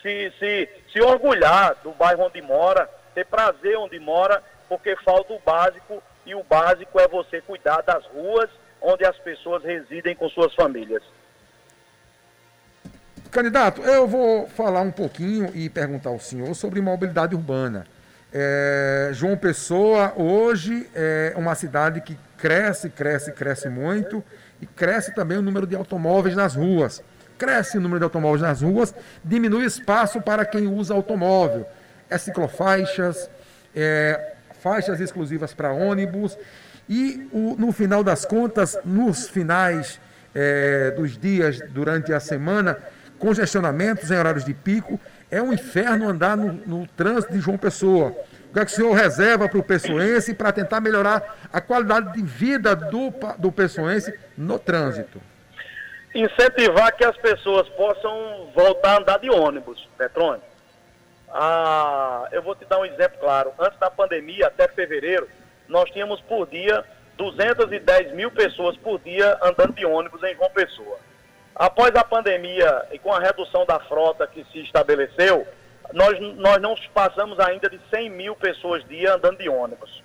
se, 0.00 0.32
se, 0.38 0.68
se 0.92 1.00
orgulhar 1.02 1.74
do 1.82 1.90
bairro 1.92 2.24
onde 2.24 2.40
mora, 2.40 2.88
ter 3.14 3.26
prazer 3.26 3.76
onde 3.76 3.98
mora 3.98 4.42
porque 4.72 4.96
falta 5.04 5.34
o 5.34 5.38
básico 5.44 6.02
e 6.24 6.34
o 6.34 6.42
básico 6.42 6.98
é 6.98 7.06
você 7.06 7.42
cuidar 7.42 7.82
das 7.82 8.06
ruas 8.06 8.48
onde 8.80 9.04
as 9.04 9.18
pessoas 9.18 9.62
residem 9.62 10.16
com 10.16 10.26
suas 10.30 10.54
famílias. 10.54 11.02
Candidato, 13.30 13.82
eu 13.82 14.08
vou 14.08 14.48
falar 14.48 14.80
um 14.80 14.90
pouquinho 14.90 15.54
e 15.54 15.68
perguntar 15.68 16.08
ao 16.08 16.18
senhor 16.18 16.54
sobre 16.54 16.80
mobilidade 16.80 17.34
urbana. 17.34 17.86
É, 18.32 19.10
João 19.12 19.36
Pessoa 19.36 20.14
hoje 20.16 20.88
é 20.94 21.34
uma 21.36 21.54
cidade 21.54 22.00
que 22.00 22.18
cresce, 22.38 22.88
cresce, 22.88 23.30
cresce 23.30 23.68
muito 23.68 24.24
e 24.58 24.64
cresce 24.64 25.14
também 25.14 25.36
o 25.36 25.42
número 25.42 25.66
de 25.66 25.76
automóveis 25.76 26.34
nas 26.34 26.54
ruas. 26.54 27.04
Cresce 27.36 27.76
o 27.76 27.80
número 27.80 28.00
de 28.00 28.04
automóveis 28.04 28.40
nas 28.40 28.62
ruas, 28.62 28.94
diminui 29.22 29.66
espaço 29.66 30.22
para 30.22 30.46
quem 30.46 30.66
usa 30.66 30.94
automóvel. 30.94 31.66
É 32.08 32.16
ciclofaixas, 32.16 33.28
é, 33.74 34.32
faixas 34.62 35.00
exclusivas 35.00 35.52
para 35.52 35.72
ônibus. 35.72 36.38
E 36.88 37.28
o, 37.32 37.56
no 37.58 37.72
final 37.72 38.04
das 38.04 38.24
contas, 38.24 38.78
nos 38.84 39.28
finais 39.28 40.00
é, 40.34 40.92
dos 40.92 41.18
dias 41.18 41.60
durante 41.70 42.12
a 42.12 42.20
semana, 42.20 42.78
congestionamentos 43.18 44.10
em 44.10 44.16
horários 44.16 44.44
de 44.44 44.54
pico, 44.54 44.98
é 45.30 45.42
um 45.42 45.52
inferno 45.52 46.08
andar 46.08 46.36
no, 46.36 46.52
no 46.52 46.86
trânsito 46.86 47.32
de 47.32 47.40
João 47.40 47.58
Pessoa. 47.58 48.14
O 48.50 48.52
que, 48.52 48.60
é 48.60 48.64
que 48.64 48.72
o 48.72 48.74
senhor 48.74 48.92
reserva 48.92 49.48
para 49.48 49.58
o 49.58 49.62
pessoense 49.62 50.34
para 50.34 50.52
tentar 50.52 50.80
melhorar 50.80 51.38
a 51.50 51.60
qualidade 51.60 52.12
de 52.12 52.22
vida 52.22 52.76
do, 52.76 53.12
do 53.38 53.50
pessoense 53.50 54.12
no 54.36 54.58
trânsito? 54.58 55.20
Incentivar 56.14 56.94
que 56.94 57.04
as 57.04 57.16
pessoas 57.16 57.66
possam 57.70 58.50
voltar 58.54 58.90
a 58.90 58.98
andar 58.98 59.18
de 59.18 59.30
ônibus, 59.30 59.88
Petrônio. 59.96 60.51
Ah, 61.34 62.28
eu 62.30 62.42
vou 62.42 62.54
te 62.54 62.66
dar 62.66 62.78
um 62.78 62.84
exemplo 62.84 63.18
claro. 63.18 63.52
Antes 63.58 63.78
da 63.78 63.90
pandemia, 63.90 64.48
até 64.48 64.68
fevereiro, 64.68 65.26
nós 65.66 65.90
tínhamos 65.90 66.20
por 66.20 66.46
dia 66.46 66.84
210 67.16 68.12
mil 68.12 68.30
pessoas 68.30 68.76
por 68.76 68.98
dia 69.00 69.38
andando 69.42 69.72
de 69.72 69.86
ônibus 69.86 70.22
em 70.22 70.34
João 70.34 70.50
Pessoa. 70.50 70.98
Após 71.54 71.94
a 71.94 72.04
pandemia 72.04 72.86
e 72.92 72.98
com 72.98 73.12
a 73.12 73.20
redução 73.20 73.64
da 73.64 73.80
frota 73.80 74.26
que 74.26 74.44
se 74.52 74.60
estabeleceu, 74.60 75.46
nós, 75.92 76.18
nós 76.36 76.60
não 76.60 76.74
passamos 76.92 77.38
ainda 77.40 77.68
de 77.70 77.80
100 77.90 78.10
mil 78.10 78.36
pessoas 78.36 78.86
dia 78.86 79.14
andando 79.14 79.38
de 79.38 79.48
ônibus. 79.48 80.02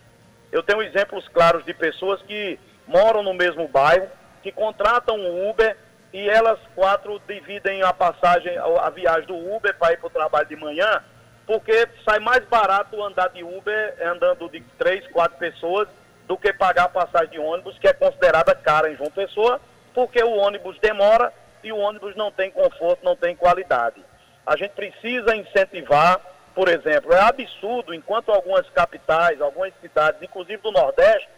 Eu 0.49 0.63
tenho 0.63 0.81
exemplos 0.81 1.27
claros 1.27 1.65
de 1.65 1.73
pessoas 1.73 2.21
que 2.21 2.57
moram 2.87 3.21
no 3.21 3.33
mesmo 3.33 3.67
bairro, 3.67 4.07
que 4.41 4.51
contratam 4.51 5.17
um 5.17 5.49
Uber 5.49 5.75
e 6.13 6.29
elas 6.29 6.57
quatro 6.73 7.21
dividem 7.27 7.81
a 7.81 7.91
passagem, 7.91 8.57
a 8.57 8.89
viagem 8.89 9.27
do 9.27 9.35
Uber 9.35 9.75
para 9.77 9.93
ir 9.93 9.97
para 9.97 10.07
o 10.07 10.11
trabalho 10.11 10.47
de 10.47 10.55
manhã 10.55 11.03
porque 11.47 11.87
sai 12.03 12.19
mais 12.19 12.43
barato 12.43 13.01
andar 13.01 13.29
de 13.29 13.41
Uber 13.41 13.95
andando 14.05 14.49
de 14.49 14.59
três, 14.77 15.07
quatro 15.07 15.37
pessoas 15.37 15.87
do 16.27 16.37
que 16.37 16.51
pagar 16.51 16.83
a 16.83 16.89
passagem 16.89 17.29
de 17.29 17.39
ônibus, 17.39 17.79
que 17.79 17.87
é 17.87 17.93
considerada 17.93 18.53
cara 18.53 18.91
em 18.91 18.97
João 18.97 19.09
Pessoa, 19.09 19.61
porque 19.93 20.21
o 20.21 20.35
ônibus 20.35 20.77
demora 20.79 21.31
e 21.63 21.71
o 21.71 21.77
ônibus 21.77 22.15
não 22.17 22.29
tem 22.29 22.51
conforto, 22.51 23.03
não 23.03 23.15
tem 23.15 23.33
qualidade. 23.33 24.03
A 24.45 24.57
gente 24.57 24.71
precisa 24.71 25.35
incentivar, 25.37 26.19
por 26.53 26.67
exemplo, 26.67 27.13
é 27.13 27.21
absurdo, 27.21 27.93
enquanto 27.93 28.29
algumas 28.29 28.69
capitais, 28.69 29.39
algumas 29.39 29.73
cidades, 29.79 30.21
inclusive 30.21 30.61
do 30.61 30.71
Nordeste, 30.71 31.29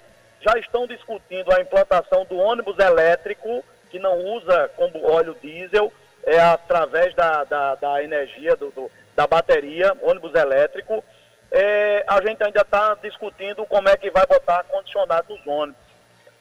já 0.42 0.58
estão 0.58 0.88
discutindo 0.88 1.54
a 1.54 1.62
implantação 1.62 2.26
do 2.26 2.38
ônibus 2.38 2.80
elétrico, 2.80 3.64
que 3.92 4.00
não 4.00 4.18
usa 4.26 4.72
como 4.76 5.08
óleo 5.08 5.38
diesel, 5.40 5.94
é 6.24 6.40
através 6.40 7.14
da, 7.14 7.44
da, 7.44 7.76
da 7.76 8.04
energia 8.04 8.56
do, 8.56 8.72
do 8.72 8.90
da 9.20 9.28
bateria, 9.28 9.92
ônibus 10.02 10.34
elétrico, 10.34 11.04
é, 11.52 12.06
a 12.08 12.22
gente 12.26 12.42
ainda 12.42 12.62
está 12.62 12.96
discutindo 13.04 13.66
como 13.66 13.90
é 13.90 13.98
que 13.98 14.10
vai 14.10 14.26
botar 14.26 14.64
condicionado 14.64 15.36
nos 15.36 15.46
ônibus. 15.46 15.82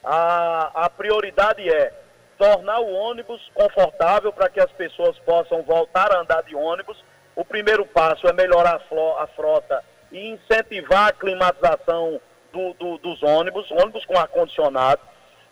A, 0.04 0.84
a 0.84 0.88
prioridade 0.88 1.68
é 1.68 1.92
tornar 2.38 2.78
o 2.78 2.92
ônibus 2.92 3.50
confortável 3.52 4.32
para 4.32 4.48
que 4.48 4.60
as 4.60 4.70
pessoas 4.70 5.18
possam 5.20 5.60
voltar 5.62 6.12
a 6.12 6.20
andar 6.20 6.44
de 6.44 6.54
ônibus. 6.54 6.96
O 7.34 7.44
primeiro 7.44 7.84
passo 7.84 8.28
é 8.28 8.32
melhorar 8.32 8.80
a 9.18 9.26
frota 9.26 9.82
e 10.12 10.28
incentivar 10.28 11.08
a 11.08 11.12
climatização 11.12 12.20
do, 12.52 12.74
do, 12.74 12.98
dos 12.98 13.20
ônibus, 13.24 13.68
ônibus 13.72 14.04
com 14.04 14.16
ar-condicionado. 14.16 15.00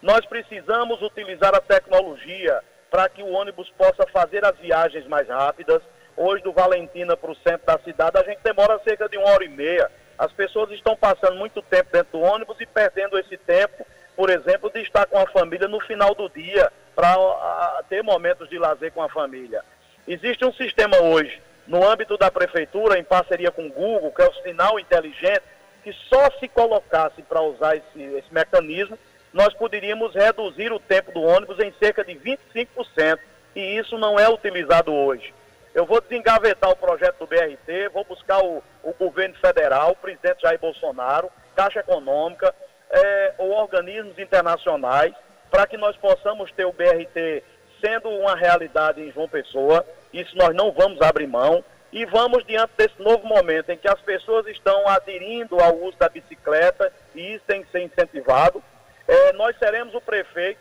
Nós 0.00 0.24
precisamos 0.26 1.02
utilizar 1.02 1.56
a 1.56 1.60
tecnologia 1.60 2.62
para 2.88 3.08
que 3.08 3.20
o 3.20 3.32
ônibus 3.32 3.68
possa 3.70 4.06
fazer 4.12 4.44
as 4.44 4.56
viagens 4.58 5.08
mais 5.08 5.26
rápidas. 5.26 5.82
Hoje, 6.16 6.42
do 6.42 6.52
Valentina 6.52 7.16
para 7.16 7.30
o 7.30 7.36
centro 7.36 7.66
da 7.66 7.78
cidade, 7.78 8.16
a 8.18 8.22
gente 8.22 8.40
demora 8.42 8.80
cerca 8.82 9.08
de 9.08 9.18
uma 9.18 9.28
hora 9.28 9.44
e 9.44 9.48
meia. 9.48 9.90
As 10.18 10.32
pessoas 10.32 10.70
estão 10.70 10.96
passando 10.96 11.36
muito 11.36 11.60
tempo 11.60 11.90
dentro 11.92 12.18
do 12.18 12.24
ônibus 12.24 12.56
e 12.58 12.64
perdendo 12.64 13.18
esse 13.18 13.36
tempo, 13.36 13.86
por 14.16 14.30
exemplo, 14.30 14.70
de 14.72 14.80
estar 14.80 15.06
com 15.06 15.18
a 15.18 15.26
família 15.26 15.68
no 15.68 15.78
final 15.80 16.14
do 16.14 16.28
dia, 16.30 16.72
para 16.94 17.84
ter 17.90 18.02
momentos 18.02 18.48
de 18.48 18.58
lazer 18.58 18.90
com 18.92 19.02
a 19.02 19.10
família. 19.10 19.62
Existe 20.08 20.42
um 20.42 20.52
sistema 20.54 20.96
hoje, 21.02 21.42
no 21.66 21.86
âmbito 21.86 22.16
da 22.16 22.30
prefeitura, 22.30 22.98
em 22.98 23.04
parceria 23.04 23.50
com 23.50 23.66
o 23.66 23.72
Google, 23.72 24.10
que 24.10 24.22
é 24.22 24.28
o 24.28 24.42
sinal 24.42 24.80
inteligente, 24.80 25.42
que 25.84 25.92
só 26.08 26.30
se 26.40 26.48
colocasse 26.48 27.20
para 27.22 27.42
usar 27.42 27.76
esse, 27.76 28.02
esse 28.02 28.32
mecanismo, 28.32 28.98
nós 29.34 29.52
poderíamos 29.52 30.14
reduzir 30.14 30.72
o 30.72 30.80
tempo 30.80 31.12
do 31.12 31.22
ônibus 31.22 31.58
em 31.58 31.72
cerca 31.78 32.02
de 32.02 32.14
25%, 32.14 33.18
e 33.54 33.76
isso 33.76 33.98
não 33.98 34.18
é 34.18 34.26
utilizado 34.28 34.94
hoje. 34.94 35.34
Eu 35.76 35.84
vou 35.84 36.00
desengavetar 36.00 36.70
o 36.70 36.76
projeto 36.76 37.18
do 37.18 37.26
BRT, 37.26 37.90
vou 37.92 38.02
buscar 38.02 38.42
o, 38.42 38.64
o 38.82 38.94
governo 38.94 39.34
federal, 39.34 39.90
o 39.90 39.96
presidente 39.96 40.40
Jair 40.40 40.58
Bolsonaro, 40.58 41.30
Caixa 41.54 41.80
Econômica, 41.80 42.54
é, 42.88 43.34
ou 43.36 43.50
organismos 43.50 44.18
internacionais, 44.18 45.12
para 45.50 45.66
que 45.66 45.76
nós 45.76 45.94
possamos 45.98 46.50
ter 46.52 46.64
o 46.64 46.72
BRT 46.72 47.44
sendo 47.78 48.08
uma 48.08 48.34
realidade 48.34 49.02
em 49.02 49.12
João 49.12 49.28
Pessoa. 49.28 49.84
Isso 50.14 50.34
nós 50.38 50.56
não 50.56 50.72
vamos 50.72 51.02
abrir 51.02 51.26
mão. 51.26 51.62
E 51.92 52.06
vamos 52.06 52.42
diante 52.46 52.72
desse 52.74 52.98
novo 52.98 53.26
momento 53.26 53.68
em 53.68 53.76
que 53.76 53.86
as 53.86 54.00
pessoas 54.00 54.46
estão 54.46 54.88
aderindo 54.88 55.60
ao 55.60 55.76
uso 55.76 55.98
da 55.98 56.08
bicicleta, 56.08 56.90
e 57.14 57.34
isso 57.34 57.44
tem 57.46 57.62
que 57.62 57.70
ser 57.70 57.82
incentivado. 57.82 58.64
É, 59.06 59.34
nós 59.34 59.54
seremos 59.58 59.94
o 59.94 60.00
prefeito 60.00 60.58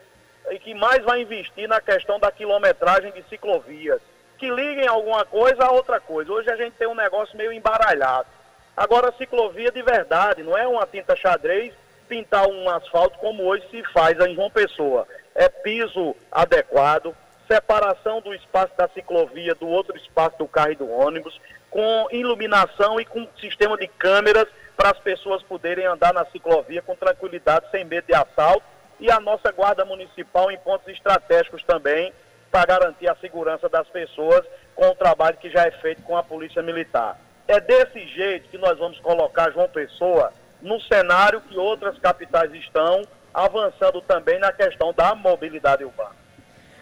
que 0.61 0.73
mais 0.73 1.01
vai 1.05 1.21
investir 1.21 1.69
na 1.69 1.79
questão 1.79 2.19
da 2.19 2.29
quilometragem 2.33 3.13
de 3.13 3.23
ciclovias 3.29 4.01
liguem 4.49 4.87
alguma 4.87 5.25
coisa 5.25 5.63
a 5.63 5.71
outra 5.71 5.99
coisa. 5.99 6.31
Hoje 6.31 6.49
a 6.49 6.55
gente 6.55 6.73
tem 6.73 6.87
um 6.87 6.95
negócio 6.95 7.37
meio 7.37 7.51
embaralhado. 7.51 8.27
Agora, 8.75 9.13
ciclovia 9.17 9.71
de 9.71 9.81
verdade, 9.81 10.43
não 10.43 10.57
é 10.57 10.67
uma 10.67 10.85
tinta 10.85 11.15
xadrez 11.15 11.73
pintar 12.07 12.47
um 12.47 12.69
asfalto 12.69 13.17
como 13.19 13.43
hoje 13.43 13.65
se 13.69 13.83
faz 13.91 14.19
em 14.19 14.35
João 14.35 14.49
Pessoa. 14.49 15.07
É 15.33 15.49
piso 15.49 16.15
adequado, 16.31 17.15
separação 17.47 18.21
do 18.21 18.33
espaço 18.33 18.73
da 18.77 18.87
ciclovia 18.89 19.55
do 19.55 19.67
outro 19.67 19.95
espaço 19.97 20.37
do 20.37 20.47
carro 20.47 20.71
e 20.71 20.75
do 20.75 20.89
ônibus, 20.89 21.39
com 21.69 22.07
iluminação 22.11 22.99
e 22.99 23.05
com 23.05 23.27
sistema 23.39 23.77
de 23.77 23.87
câmeras 23.87 24.47
para 24.75 24.91
as 24.91 24.99
pessoas 24.99 25.41
poderem 25.43 25.85
andar 25.85 26.13
na 26.13 26.25
ciclovia 26.25 26.81
com 26.81 26.95
tranquilidade, 26.95 27.69
sem 27.71 27.83
medo 27.83 28.07
de 28.07 28.13
assalto. 28.13 28.63
E 28.99 29.11
a 29.11 29.19
nossa 29.19 29.51
guarda 29.51 29.83
municipal 29.83 30.49
em 30.49 30.57
pontos 30.57 30.87
estratégicos 30.87 31.63
também, 31.63 32.13
para 32.55 32.79
garantir 32.79 33.09
a 33.09 33.15
segurança 33.17 33.67
das 33.67 33.85
pessoas 33.89 34.41
com 34.73 34.87
o 34.87 34.95
trabalho 34.95 35.35
que 35.35 35.49
já 35.49 35.63
é 35.63 35.71
feito 35.71 36.01
com 36.03 36.15
a 36.15 36.23
Polícia 36.23 36.63
Militar. 36.63 37.19
É 37.49 37.59
desse 37.59 38.07
jeito 38.07 38.47
que 38.47 38.57
nós 38.57 38.79
vamos 38.79 38.97
colocar 38.99 39.51
João 39.51 39.67
Pessoa 39.67 40.31
no 40.61 40.79
cenário 40.79 41.41
que 41.41 41.57
outras 41.57 41.99
capitais 41.99 42.53
estão, 42.53 43.01
avançando 43.33 43.99
também 43.99 44.39
na 44.39 44.53
questão 44.53 44.93
da 44.93 45.13
mobilidade 45.13 45.83
urbana. 45.83 46.15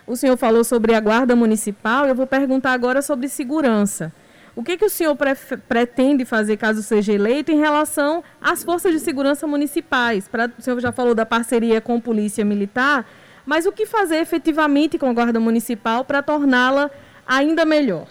O 0.06 0.15
senhor 0.15 0.38
falou 0.38 0.63
sobre 0.63 0.94
a 0.94 1.00
Guarda 1.00 1.36
Municipal, 1.36 2.06
eu 2.06 2.13
vou 2.13 2.27
perguntar 2.27 2.74
agora 2.74 3.01
sobre 3.01 3.27
segurança. 3.27 4.13
O 4.56 4.63
que, 4.63 4.77
que 4.77 4.86
o 4.86 4.89
senhor 4.92 5.15
pre 5.15 5.34
pretende 5.68 6.24
fazer, 6.24 6.56
caso 6.58 6.84
seja 6.84 7.13
eleito, 7.13 7.51
em 7.51 7.58
relação 7.58 8.24
às 8.39 8.63
forças 8.63 8.92
de 8.92 9.00
segurança 9.00 9.47
municipais? 9.47 10.28
Pra, 10.28 10.52
o 10.56 10.62
senhor 10.62 10.80
já 10.80 10.91
falou 10.91 11.15
da 11.15 11.26
parceria 11.26 11.82
com 11.82 11.95
a 11.95 12.00
Polícia 12.00 12.45
Militar, 12.45 13.08
mas 13.45 13.65
o 13.65 13.71
que 13.71 13.86
fazer 13.86 14.17
efetivamente 14.17 14.97
com 14.97 15.10
a 15.10 15.13
Guarda 15.13 15.39
Municipal 15.39 16.06
para 16.06 16.23
torná-la 16.23 16.89
ainda 17.25 17.65
melhor? 17.65 18.08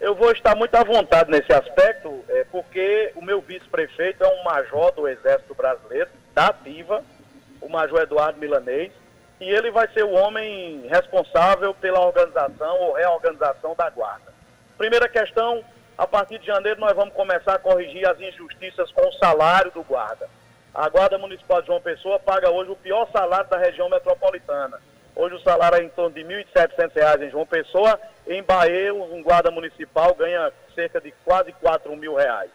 Eu 0.00 0.14
vou 0.14 0.30
estar 0.32 0.54
muito 0.54 0.74
à 0.74 0.84
vontade 0.84 1.30
nesse 1.30 1.52
aspecto, 1.52 2.22
é, 2.28 2.44
porque 2.50 3.12
o 3.14 3.24
meu 3.24 3.40
vice-prefeito 3.40 4.22
é 4.22 4.28
um 4.28 4.44
major 4.44 4.92
do 4.92 5.08
Exército 5.08 5.54
Brasileiro, 5.54 6.10
da 6.34 6.48
ativa, 6.48 7.02
o 7.60 7.68
major 7.68 8.02
Eduardo 8.02 8.38
Milanês, 8.38 8.92
e 9.40 9.48
ele 9.48 9.70
vai 9.70 9.88
ser 9.92 10.04
o 10.04 10.12
homem 10.12 10.86
responsável 10.88 11.74
pela 11.74 12.00
organização 12.00 12.80
ou 12.80 12.94
reorganização 12.94 13.74
da 13.74 13.88
Guarda. 13.88 14.34
Primeira 14.76 15.08
questão, 15.08 15.64
a 15.96 16.06
partir 16.06 16.38
de 16.38 16.46
janeiro 16.46 16.80
nós 16.80 16.94
vamos 16.94 17.14
começar 17.14 17.54
a 17.54 17.58
corrigir 17.58 18.06
as 18.08 18.20
injustiças 18.20 18.90
com 18.92 19.08
o 19.08 19.12
salário 19.12 19.70
do 19.70 19.82
guarda. 19.84 20.28
A 20.74 20.88
Guarda 20.88 21.16
Municipal 21.16 21.60
de 21.60 21.68
João 21.68 21.80
Pessoa 21.80 22.18
paga 22.18 22.50
hoje 22.50 22.72
o 22.72 22.74
pior 22.74 23.08
salário 23.12 23.48
da 23.48 23.56
região 23.56 23.88
metropolitana. 23.88 24.80
Hoje 25.14 25.36
o 25.36 25.40
salário 25.40 25.78
é 25.78 25.84
em 25.84 25.88
torno 25.88 26.12
de 26.12 26.24
R$ 26.24 26.44
1.700 26.52 27.22
em 27.22 27.30
João 27.30 27.46
Pessoa. 27.46 28.00
Em 28.26 28.42
Bahia, 28.42 28.92
um 28.92 29.22
guarda 29.22 29.52
municipal 29.52 30.12
ganha 30.16 30.52
cerca 30.74 31.00
de 31.00 31.12
quase 31.24 31.52
4 31.52 31.94
mil 31.96 32.16
reais. 32.16 32.50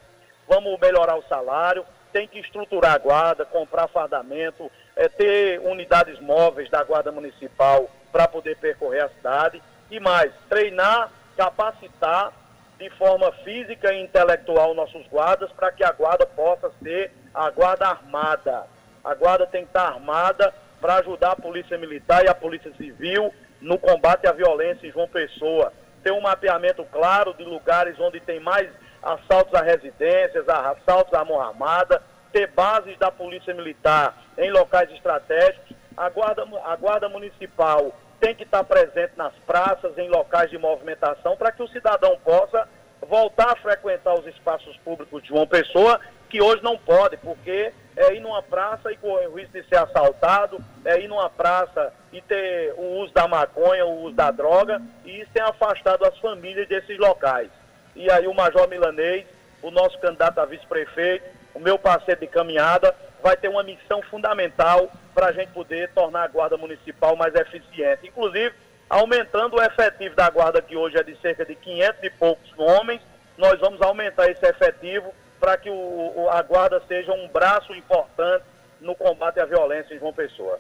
Vamos 0.49 0.77
melhorar 0.82 1.15
o 1.15 1.23
salário, 1.29 1.86
tem 2.12 2.27
que 2.27 2.39
estruturar 2.39 2.95
a 2.95 2.97
guarda, 2.97 3.45
comprar 3.45 3.88
fardamento, 3.88 4.69
é, 4.97 5.08
ter 5.08 5.62
unidades 5.62 6.19
móveis 6.19 6.69
da 6.69 6.84
guarda 6.84 7.13
municipal 7.13 7.89
para 8.12 8.27
poder 8.27 8.58
percorrer 8.58 9.05
a 9.05 9.10
cidade. 9.10 9.63
E 9.89 9.97
mais, 9.97 10.34
treinar, 10.49 11.10
capacitar 11.38 12.34
de 12.77 12.89
forma 12.91 13.32
física 13.45 13.93
e 13.93 14.01
intelectual 14.01 14.73
nossos 14.73 15.08
guardas 15.08 15.49
para 15.53 15.71
que 15.71 15.86
a 15.86 15.91
guarda 15.93 16.25
possa 16.25 16.69
ser 16.84 17.13
a 17.34 17.50
guarda 17.50 17.88
armada. 17.88 18.65
A 19.04 19.13
guarda 19.13 19.46
tem 19.48 19.63
que 19.63 19.70
estar 19.70 19.88
armada 19.88 20.54
para 20.82 20.96
ajudar 20.96 21.32
a 21.32 21.36
polícia 21.36 21.78
militar 21.78 22.24
e 22.24 22.30
a 22.30 22.36
polícia 22.36 22.72
civil 22.76 23.34
no 23.62 23.78
combate 23.78 24.28
à 24.28 24.32
violência 24.32 24.88
em 24.88 24.92
João 24.92 25.08
Pessoa. 25.08 25.74
Ter 26.04 26.12
um 26.12 26.22
mapeamento 26.22 26.84
claro 26.86 27.34
de 27.34 27.44
lugares 27.44 28.00
onde 28.00 28.20
tem 28.20 28.39
mais 28.39 28.70
assaltos 29.02 29.54
a 29.54 29.62
residências, 29.62 30.48
assaltos 30.48 31.13
à 31.13 31.24
mão 31.24 31.39
armada, 31.39 32.02
ter 32.32 32.48
bases 32.48 32.98
da 32.98 33.12
polícia 33.12 33.54
militar 33.54 34.18
em 34.38 34.50
locais 34.52 34.89
estratégicos. 34.92 35.76
A 35.98 36.10
guarda, 36.10 36.46
a 36.65 36.76
guarda 36.76 37.10
municipal 37.10 37.94
tem 38.20 38.36
que 38.36 38.44
estar 38.44 38.63
presente 38.63 39.13
nas 39.15 39.34
praças, 39.48 39.98
em 39.98 40.10
locais 40.10 40.50
de 40.50 40.58
movimentação, 40.58 41.38
para 41.38 41.52
que 41.52 41.63
o 41.63 41.68
cidadão 41.68 42.18
possa 42.24 42.68
voltar 43.08 43.52
a 43.52 43.56
frequentar 43.56 44.13
os 44.13 44.28
espaços 44.28 44.76
públicos 44.78 45.22
de 45.22 45.30
João 45.30 45.48
Pessoa, 45.48 46.00
que 46.30 46.42
hoje 46.42 46.63
não 46.63 46.78
pode, 46.78 47.18
porque 47.18 47.74
é 47.98 48.13
ir 48.13 48.22
numa 48.22 48.42
praça 48.42 48.92
e 48.92 48.98
correr 48.98 49.28
o 49.28 49.36
risco 49.36 49.52
de 49.52 49.68
ser 49.68 49.78
assaltado, 49.78 50.63
é 50.86 51.00
ir 51.00 51.08
numa 51.08 51.30
praça 51.30 51.92
e 52.13 52.22
ter 52.22 52.74
o 52.78 53.02
uso 53.02 53.13
da 53.13 53.28
maconha, 53.28 53.86
o 53.86 54.04
uso 54.04 54.15
da 54.15 54.32
droga, 54.32 54.82
e 55.04 55.20
isso 55.20 55.30
tem 55.34 55.44
afastado 55.44 56.06
as 56.06 56.18
famílias 56.20 56.68
desses 56.68 56.98
locais. 56.98 57.50
E 57.96 58.10
aí 58.10 58.28
o 58.28 58.34
Major 58.34 58.70
Milanês, 58.70 59.26
o 59.62 59.72
nosso 59.72 60.00
candidato 60.00 60.39
a 60.39 60.46
vice-prefeito, 60.46 61.26
o 61.54 61.60
meu 61.60 61.78
parceiro 61.78 62.22
de 62.22 62.28
caminhada, 62.28 62.96
vai 63.22 63.36
ter 63.36 63.50
uma 63.50 63.63
missão 63.63 64.02
fundamental 64.04 64.89
para 65.13 65.28
a 65.28 65.32
gente 65.34 65.52
poder 65.52 65.92
tornar 65.94 66.24
a 66.24 66.28
Guarda 66.28 66.58
Municipal 66.58 67.15
mais 67.15 67.36
eficiente. 67.36 68.08
Inclusive, 68.08 68.56
aumentando 68.89 69.58
o 69.58 69.62
efetivo 69.62 70.15
da 70.15 70.30
Guarda, 70.30 70.62
que 70.62 70.78
hoje 70.78 70.98
é 70.98 71.04
de 71.04 71.18
cerca 71.18 71.46
de 71.46 71.56
500 71.56 72.04
e 72.04 72.10
poucos 72.12 72.54
homens, 72.58 73.02
nós 73.38 73.60
vamos 73.60 73.82
aumentar 73.82 74.30
esse 74.30 74.46
efetivo 74.46 75.13
para 75.39 75.58
que 75.58 75.69
o, 75.69 76.28
a 76.30 76.41
Guarda 76.41 76.82
seja 76.88 77.12
um 77.12 77.28
braço 77.30 77.73
importante 77.73 78.43
no 78.82 78.95
combate 78.95 79.39
à 79.39 79.45
violência 79.45 79.93
em 79.93 79.99
João 79.99 80.13
Pessoa. 80.13 80.60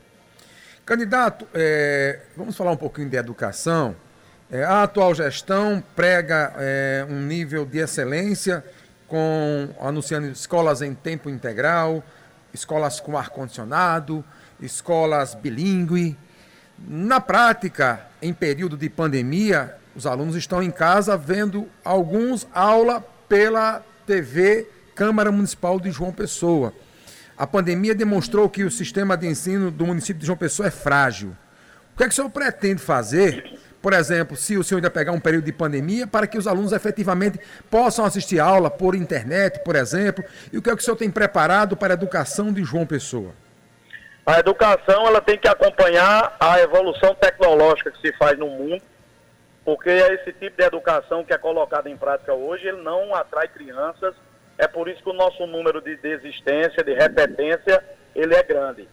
Candidato, 0.85 1.47
é, 1.53 2.21
vamos 2.35 2.57
falar 2.57 2.71
um 2.71 2.77
pouquinho 2.77 3.09
de 3.09 3.17
educação. 3.17 3.95
É, 4.51 4.63
a 4.63 4.83
atual 4.83 5.13
gestão 5.13 5.83
prega 5.95 6.53
é, 6.57 7.05
um 7.07 7.21
nível 7.21 7.65
de 7.65 7.77
excelência, 7.77 8.65
com 9.07 9.69
anunciando 9.79 10.27
escolas 10.27 10.81
em 10.81 10.93
tempo 10.95 11.29
integral, 11.29 12.03
escolas 12.53 12.99
com 12.99 13.17
ar-condicionado, 13.17 14.23
escolas 14.59 15.35
bilíngue. 15.35 16.17
Na 16.77 17.19
prática, 17.19 18.07
em 18.21 18.33
período 18.33 18.75
de 18.75 18.89
pandemia, 18.89 19.75
os 19.95 20.07
alunos 20.07 20.35
estão 20.35 20.63
em 20.63 20.71
casa 20.71 21.15
vendo 21.17 21.67
alguns 21.83 22.47
aula 22.53 23.03
pela 23.27 23.83
TV 24.09 24.67
Câmara 24.95 25.31
Municipal 25.31 25.79
de 25.79 25.91
João 25.91 26.11
Pessoa. 26.11 26.73
A 27.37 27.45
pandemia 27.45 27.93
demonstrou 27.93 28.49
que 28.49 28.63
o 28.63 28.71
sistema 28.71 29.15
de 29.15 29.27
ensino 29.27 29.69
do 29.69 29.85
município 29.85 30.19
de 30.19 30.25
João 30.25 30.35
Pessoa 30.35 30.67
é 30.67 30.71
frágil. 30.71 31.37
O 31.93 31.97
que 31.97 32.03
é 32.03 32.07
que 32.07 32.13
o 32.13 32.15
senhor 32.15 32.29
pretende 32.31 32.81
fazer, 32.81 33.59
por 33.79 33.93
exemplo, 33.93 34.35
se 34.35 34.57
o 34.57 34.63
senhor 34.63 34.79
ainda 34.79 34.89
pegar 34.89 35.11
um 35.11 35.19
período 35.19 35.45
de 35.45 35.53
pandemia, 35.53 36.07
para 36.07 36.25
que 36.25 36.39
os 36.39 36.47
alunos 36.47 36.71
efetivamente 36.71 37.39
possam 37.69 38.03
assistir 38.03 38.39
aula 38.39 38.71
por 38.71 38.95
internet, 38.95 39.59
por 39.63 39.75
exemplo? 39.75 40.25
E 40.51 40.57
o 40.57 40.61
que 40.61 40.71
é 40.71 40.75
que 40.75 40.81
o 40.81 40.83
senhor 40.83 40.97
tem 40.97 41.11
preparado 41.11 41.77
para 41.77 41.93
a 41.93 41.95
educação 41.95 42.51
de 42.51 42.63
João 42.63 42.87
Pessoa? 42.87 43.31
A 44.25 44.39
educação 44.39 45.05
ela 45.05 45.21
tem 45.21 45.37
que 45.37 45.47
acompanhar 45.47 46.35
a 46.39 46.59
evolução 46.59 47.13
tecnológica 47.13 47.91
que 47.91 48.01
se 48.01 48.11
faz 48.17 48.39
no 48.39 48.47
mundo, 48.47 48.81
porque 49.63 49.89
esse 49.89 50.33
tipo 50.33 50.57
de 50.57 50.63
educação 50.63 51.23
que 51.23 51.33
é 51.33 51.37
colocado 51.37 51.87
em 51.87 51.97
prática 51.97 52.33
hoje, 52.33 52.67
ele 52.67 52.81
não 52.81 53.13
atrai 53.13 53.47
crianças. 53.47 54.15
É 54.57 54.67
por 54.67 54.87
isso 54.87 55.01
que 55.03 55.09
o 55.09 55.13
nosso 55.13 55.45
número 55.45 55.81
de 55.81 55.95
desistência, 55.97 56.83
de 56.83 56.93
repetência, 56.93 57.83
ele 58.15 58.35
é 58.35 58.43
grande. 58.43 58.87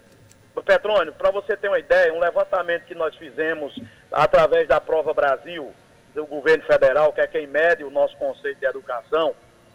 Petrônio, 0.66 1.12
para 1.12 1.30
você 1.30 1.56
ter 1.56 1.68
uma 1.68 1.78
ideia, 1.78 2.12
um 2.12 2.18
levantamento 2.18 2.84
que 2.86 2.94
nós 2.94 3.14
fizemos 3.14 3.72
através 4.10 4.66
da 4.66 4.80
Prova 4.80 5.14
Brasil, 5.14 5.72
do 6.12 6.26
governo 6.26 6.64
federal, 6.64 7.12
que 7.12 7.20
é 7.20 7.26
quem 7.26 7.46
mede 7.46 7.84
o 7.84 7.90
nosso 7.90 8.16
conceito 8.16 8.58
de 8.58 8.66
educação, 8.66 9.34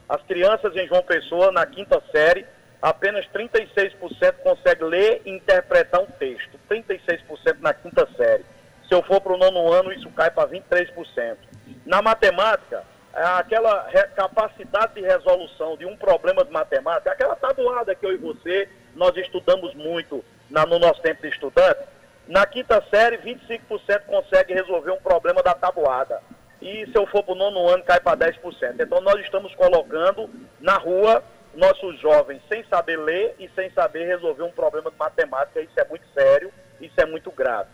as 0.09 0.21
crianças 0.23 0.75
em 0.75 0.85
João 0.87 1.01
Pessoa, 1.01 1.51
na 1.51 1.65
quinta 1.65 2.01
série, 2.11 2.45
apenas 2.81 3.25
36% 3.27 4.33
consegue 4.43 4.83
ler 4.83 5.21
e 5.25 5.31
interpretar 5.31 6.01
um 6.01 6.07
texto. 6.07 6.59
36% 6.69 7.21
na 7.61 7.73
quinta 7.73 8.05
série. 8.17 8.43
Se 8.91 8.95
eu 8.95 9.01
for 9.03 9.21
para 9.21 9.31
o 9.31 9.37
nono 9.37 9.71
ano, 9.71 9.93
isso 9.93 10.09
cai 10.09 10.29
para 10.29 10.49
23%. 10.49 11.37
Na 11.85 12.01
matemática, 12.01 12.83
é 13.13 13.23
aquela 13.23 13.89
capacidade 14.13 14.95
de 14.95 15.01
resolução 15.01 15.77
de 15.77 15.85
um 15.85 15.95
problema 15.95 16.43
de 16.43 16.51
matemática, 16.51 17.09
aquela 17.09 17.37
tabuada 17.37 17.95
que 17.95 18.05
eu 18.05 18.11
e 18.11 18.17
você, 18.17 18.67
nós 18.93 19.15
estudamos 19.15 19.73
muito 19.75 20.21
na, 20.49 20.65
no 20.65 20.77
nosso 20.77 21.01
tempo 21.01 21.21
de 21.21 21.29
estudante, 21.29 21.79
na 22.27 22.45
quinta 22.45 22.83
série, 22.89 23.17
25% 23.19 24.01
consegue 24.07 24.53
resolver 24.53 24.91
um 24.91 24.99
problema 24.99 25.41
da 25.41 25.53
tabuada. 25.53 26.21
E 26.61 26.85
se 26.87 26.93
eu 26.93 27.07
for 27.07 27.23
para 27.23 27.31
o 27.31 27.37
nono 27.37 27.69
ano, 27.69 27.85
cai 27.85 28.01
para 28.01 28.17
10%. 28.17 28.75
Então 28.77 28.99
nós 28.99 29.21
estamos 29.21 29.55
colocando 29.55 30.29
na 30.59 30.75
rua 30.75 31.23
nossos 31.55 31.97
jovens 32.01 32.41
sem 32.49 32.65
saber 32.65 32.97
ler 32.97 33.35
e 33.39 33.47
sem 33.55 33.71
saber 33.71 34.03
resolver 34.05 34.43
um 34.43 34.51
problema 34.51 34.91
de 34.91 34.97
matemática. 34.97 35.61
Isso 35.61 35.79
é 35.79 35.85
muito 35.85 36.05
sério, 36.13 36.51
isso 36.81 36.99
é 36.99 37.05
muito 37.05 37.31
grave. 37.31 37.69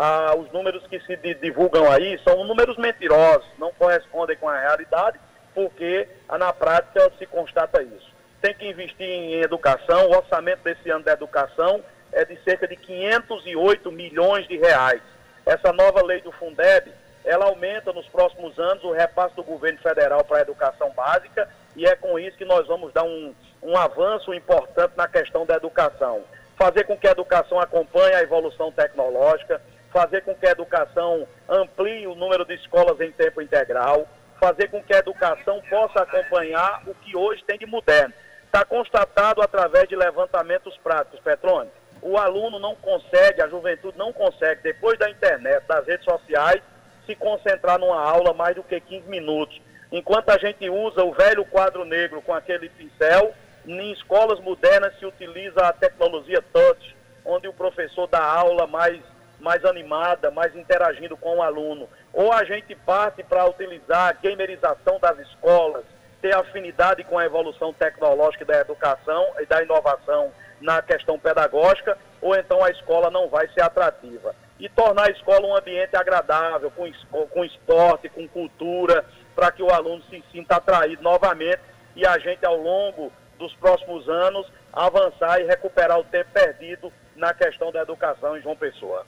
Ah, 0.00 0.32
os 0.36 0.48
números 0.52 0.86
que 0.86 1.00
se 1.00 1.16
divulgam 1.42 1.90
aí 1.90 2.20
são 2.22 2.44
números 2.44 2.76
mentirosos, 2.76 3.44
não 3.58 3.72
correspondem 3.72 4.36
com 4.36 4.48
a 4.48 4.56
realidade, 4.56 5.18
porque 5.52 6.06
ah, 6.28 6.38
na 6.38 6.52
prática 6.52 7.10
se 7.18 7.26
constata 7.26 7.82
isso. 7.82 8.08
Tem 8.40 8.54
que 8.54 8.68
investir 8.68 9.04
em 9.04 9.40
educação, 9.40 10.06
o 10.06 10.16
orçamento 10.16 10.62
desse 10.62 10.88
ano 10.88 11.04
da 11.04 11.14
educação 11.14 11.82
é 12.12 12.24
de 12.24 12.40
cerca 12.44 12.68
de 12.68 12.76
508 12.76 13.90
milhões 13.90 14.46
de 14.46 14.56
reais. 14.56 15.02
Essa 15.44 15.72
nova 15.72 16.00
lei 16.00 16.20
do 16.20 16.30
Fundeb, 16.30 16.92
ela 17.24 17.46
aumenta 17.46 17.92
nos 17.92 18.06
próximos 18.06 18.56
anos 18.56 18.84
o 18.84 18.92
repasse 18.92 19.34
do 19.34 19.42
governo 19.42 19.80
federal 19.80 20.22
para 20.22 20.38
a 20.38 20.42
educação 20.42 20.90
básica 20.90 21.48
e 21.74 21.84
é 21.86 21.96
com 21.96 22.16
isso 22.20 22.38
que 22.38 22.44
nós 22.44 22.68
vamos 22.68 22.92
dar 22.92 23.02
um, 23.02 23.34
um 23.60 23.76
avanço 23.76 24.32
importante 24.32 24.92
na 24.96 25.08
questão 25.08 25.44
da 25.44 25.56
educação. 25.56 26.22
Fazer 26.56 26.84
com 26.84 26.96
que 26.96 27.08
a 27.08 27.12
educação 27.12 27.58
acompanhe 27.58 28.14
a 28.14 28.22
evolução 28.22 28.70
tecnológica, 28.70 29.60
fazer 29.92 30.22
com 30.22 30.34
que 30.34 30.46
a 30.46 30.50
educação 30.50 31.26
amplie 31.48 32.06
o 32.06 32.14
número 32.14 32.44
de 32.44 32.54
escolas 32.54 33.00
em 33.00 33.10
tempo 33.12 33.40
integral, 33.40 34.06
fazer 34.40 34.68
com 34.68 34.82
que 34.82 34.94
a 34.94 34.98
educação 34.98 35.60
possa 35.68 36.02
acompanhar 36.02 36.82
o 36.86 36.94
que 36.94 37.16
hoje 37.16 37.42
tem 37.44 37.58
de 37.58 37.66
moderno. 37.66 38.14
Está 38.44 38.64
constatado 38.64 39.42
através 39.42 39.88
de 39.88 39.96
levantamentos 39.96 40.76
práticos, 40.78 41.20
Petrônio, 41.20 41.70
o 42.00 42.16
aluno 42.16 42.58
não 42.58 42.74
consegue, 42.76 43.42
a 43.42 43.48
juventude 43.48 43.98
não 43.98 44.12
consegue, 44.12 44.62
depois 44.62 44.98
da 44.98 45.10
internet, 45.10 45.64
das 45.66 45.86
redes 45.86 46.04
sociais, 46.04 46.62
se 47.06 47.14
concentrar 47.14 47.78
numa 47.78 48.00
aula 48.00 48.32
mais 48.32 48.54
do 48.54 48.62
que 48.62 48.80
15 48.80 49.08
minutos. 49.08 49.60
Enquanto 49.90 50.28
a 50.30 50.38
gente 50.38 50.68
usa 50.68 51.02
o 51.02 51.12
velho 51.12 51.44
quadro 51.46 51.84
negro 51.84 52.20
com 52.22 52.34
aquele 52.34 52.68
pincel, 52.68 53.32
em 53.66 53.92
escolas 53.92 54.38
modernas 54.40 54.96
se 54.98 55.06
utiliza 55.06 55.60
a 55.60 55.72
tecnologia 55.72 56.42
touch, 56.52 56.96
onde 57.24 57.48
o 57.48 57.52
professor 57.52 58.06
dá 58.06 58.22
aula 58.22 58.66
mais, 58.66 59.00
mais 59.40 59.64
animada, 59.64 60.30
mais 60.30 60.54
interagindo 60.54 61.16
com 61.16 61.36
o 61.36 61.42
aluno. 61.42 61.88
Ou 62.12 62.32
a 62.32 62.44
gente 62.44 62.74
parte 62.74 63.22
para 63.22 63.46
utilizar 63.46 64.08
a 64.08 64.12
gamerização 64.12 64.98
das 64.98 65.18
escolas, 65.20 65.84
ter 66.20 66.34
afinidade 66.34 67.04
com 67.04 67.18
a 67.18 67.24
evolução 67.24 67.72
tecnológica 67.72 68.44
da 68.44 68.60
educação 68.60 69.26
e 69.40 69.46
da 69.46 69.62
inovação 69.62 70.32
na 70.60 70.82
questão 70.82 71.18
pedagógica, 71.18 71.96
ou 72.20 72.34
então 72.34 72.62
a 72.64 72.70
escola 72.70 73.10
não 73.10 73.28
vai 73.28 73.48
ser 73.48 73.62
atrativa. 73.62 74.34
E 74.58 74.68
tornar 74.68 75.06
a 75.06 75.10
escola 75.10 75.46
um 75.46 75.56
ambiente 75.56 75.94
agradável, 75.96 76.70
com, 76.72 76.90
com 77.28 77.44
esporte, 77.44 78.08
com 78.08 78.26
cultura, 78.26 79.04
para 79.36 79.52
que 79.52 79.62
o 79.62 79.70
aluno 79.70 80.02
se 80.10 80.22
sinta 80.32 80.56
atraído 80.56 81.00
novamente 81.00 81.60
e 81.94 82.04
a 82.04 82.18
gente, 82.18 82.44
ao 82.44 82.56
longo 82.56 83.12
dos 83.38 83.54
próximos 83.54 84.08
anos, 84.08 84.50
avançar 84.72 85.40
e 85.40 85.44
recuperar 85.44 85.98
o 85.98 86.04
tempo 86.04 86.30
perdido 86.32 86.92
na 87.14 87.32
questão 87.32 87.70
da 87.70 87.82
educação 87.82 88.36
em 88.36 88.42
João 88.42 88.56
Pessoa. 88.56 89.06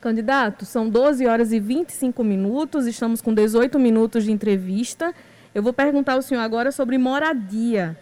Candidato, 0.00 0.64
são 0.64 0.88
12 0.88 1.26
horas 1.26 1.52
e 1.52 1.60
25 1.60 2.24
minutos, 2.24 2.86
estamos 2.86 3.20
com 3.20 3.34
18 3.34 3.78
minutos 3.78 4.24
de 4.24 4.32
entrevista. 4.32 5.14
Eu 5.54 5.62
vou 5.62 5.74
perguntar 5.74 6.14
ao 6.14 6.22
senhor 6.22 6.40
agora 6.40 6.72
sobre 6.72 6.96
moradia. 6.96 7.98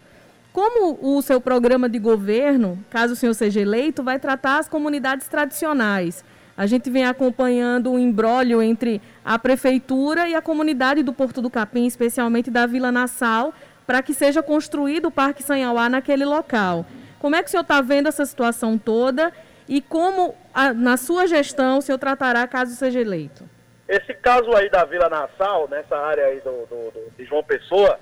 Como 0.53 0.97
o 1.01 1.21
seu 1.21 1.41
programa 1.41 1.89
de 1.89 1.99
governo, 1.99 2.79
caso 2.89 3.13
o 3.13 3.15
senhor 3.17 3.33
seja 3.33 3.59
eleito, 3.59 4.01
vai 4.01 4.17
tratar 4.17 4.59
as 4.59 4.69
comunidades 4.69 5.27
tradicionais? 5.27 6.23
A 6.55 6.65
gente 6.65 6.89
vem 6.89 7.03
acompanhando 7.03 7.87
o 7.87 7.95
um 7.95 7.99
embrólio 7.99 8.61
entre 8.61 9.01
a 9.23 9.37
prefeitura 9.37 10.29
e 10.29 10.35
a 10.35 10.41
comunidade 10.41 11.03
do 11.03 11.11
Porto 11.11 11.41
do 11.41 11.49
Capim, 11.49 11.85
especialmente 11.85 12.49
da 12.49 12.65
Vila 12.65 12.93
Nassau, 12.93 13.53
para 13.85 14.01
que 14.01 14.13
seja 14.13 14.41
construído 14.41 15.07
o 15.07 15.11
Parque 15.11 15.43
Sanhauá 15.43 15.89
naquele 15.89 16.23
local. 16.23 16.85
Como 17.19 17.35
é 17.35 17.43
que 17.43 17.49
o 17.49 17.51
senhor 17.51 17.63
está 17.63 17.81
vendo 17.81 18.07
essa 18.07 18.25
situação 18.25 18.77
toda 18.77 19.33
e 19.69 19.81
como, 19.81 20.35
a, 20.51 20.73
na 20.73 20.97
sua 20.97 21.27
gestão, 21.27 21.77
o 21.77 21.81
senhor 21.81 21.99
tratará 21.99 22.47
caso 22.47 22.73
seja 22.73 22.99
eleito? 22.99 23.47
Esse 23.87 24.15
caso 24.15 24.51
aí 24.55 24.67
da 24.67 24.83
Vila 24.83 25.07
Nassau, 25.07 25.67
nessa 25.67 25.95
área 25.95 26.25
aí 26.25 26.39
do, 26.39 26.65
do, 26.65 26.91
do 26.91 27.11
de 27.15 27.23
João 27.25 27.43
Pessoa, 27.43 27.99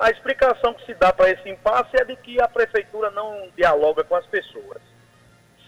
a 0.00 0.10
explicação 0.10 0.74
que 0.74 0.84
se 0.84 0.94
dá 0.94 1.12
para 1.12 1.30
esse 1.30 1.48
impasse 1.48 1.96
é 1.96 2.04
de 2.04 2.16
que 2.16 2.42
a 2.42 2.48
prefeitura 2.48 3.12
não 3.12 3.48
dialoga 3.56 4.02
com 4.02 4.16
as 4.16 4.26
pessoas. 4.26 4.82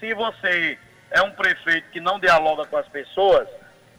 Se 0.00 0.12
você 0.14 0.76
é 1.12 1.22
um 1.22 1.30
prefeito 1.30 1.88
que 1.90 2.00
não 2.00 2.18
dialoga 2.18 2.66
com 2.66 2.76
as 2.76 2.88
pessoas, 2.88 3.48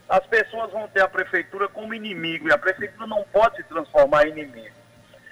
as 0.09 0.25
pessoas 0.27 0.69
vão 0.71 0.85
ter 0.89 1.01
a 1.01 1.07
prefeitura 1.07 1.69
como 1.69 1.93
inimigo 1.93 2.49
e 2.49 2.51
a 2.51 2.57
prefeitura 2.57 3.07
não 3.07 3.23
pode 3.31 3.55
se 3.55 3.63
transformar 3.63 4.27
em 4.27 4.31
inimigo. 4.31 4.75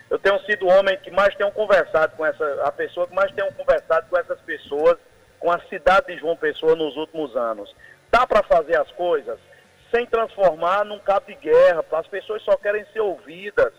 Eu 0.10 0.18
tenho 0.18 0.40
sido 0.46 0.66
o 0.66 0.70
homem 0.70 0.98
que 1.00 1.12
mais 1.12 1.36
tenho 1.36 1.52
conversado 1.52 2.16
com 2.16 2.26
essa, 2.26 2.64
a 2.64 2.72
pessoa 2.72 3.06
que 3.06 3.14
mais 3.14 3.30
tenho 3.34 3.54
conversado 3.54 4.08
com 4.10 4.18
essas 4.18 4.40
pessoas, 4.42 4.98
com 5.40 5.52
a 5.52 5.60
cidade 5.62 6.08
de 6.08 6.20
João 6.20 6.36
Pessoa 6.36 6.76
nos 6.76 6.96
últimos 6.98 7.36
anos. 7.36 7.74
Dá 8.12 8.28
para 8.28 8.44
fazer 8.44 8.76
as 8.80 8.92
coisas 8.92 9.40
sem 9.92 10.06
transformar 10.06 10.86
num 10.86 11.00
cabo 11.00 11.26
de 11.28 11.36
guerra, 11.36 11.84
as 11.92 12.08
pessoas 12.08 12.42
só 12.44 12.56
querem 12.56 12.86
ser 12.94 13.00
ouvidas 13.00 13.74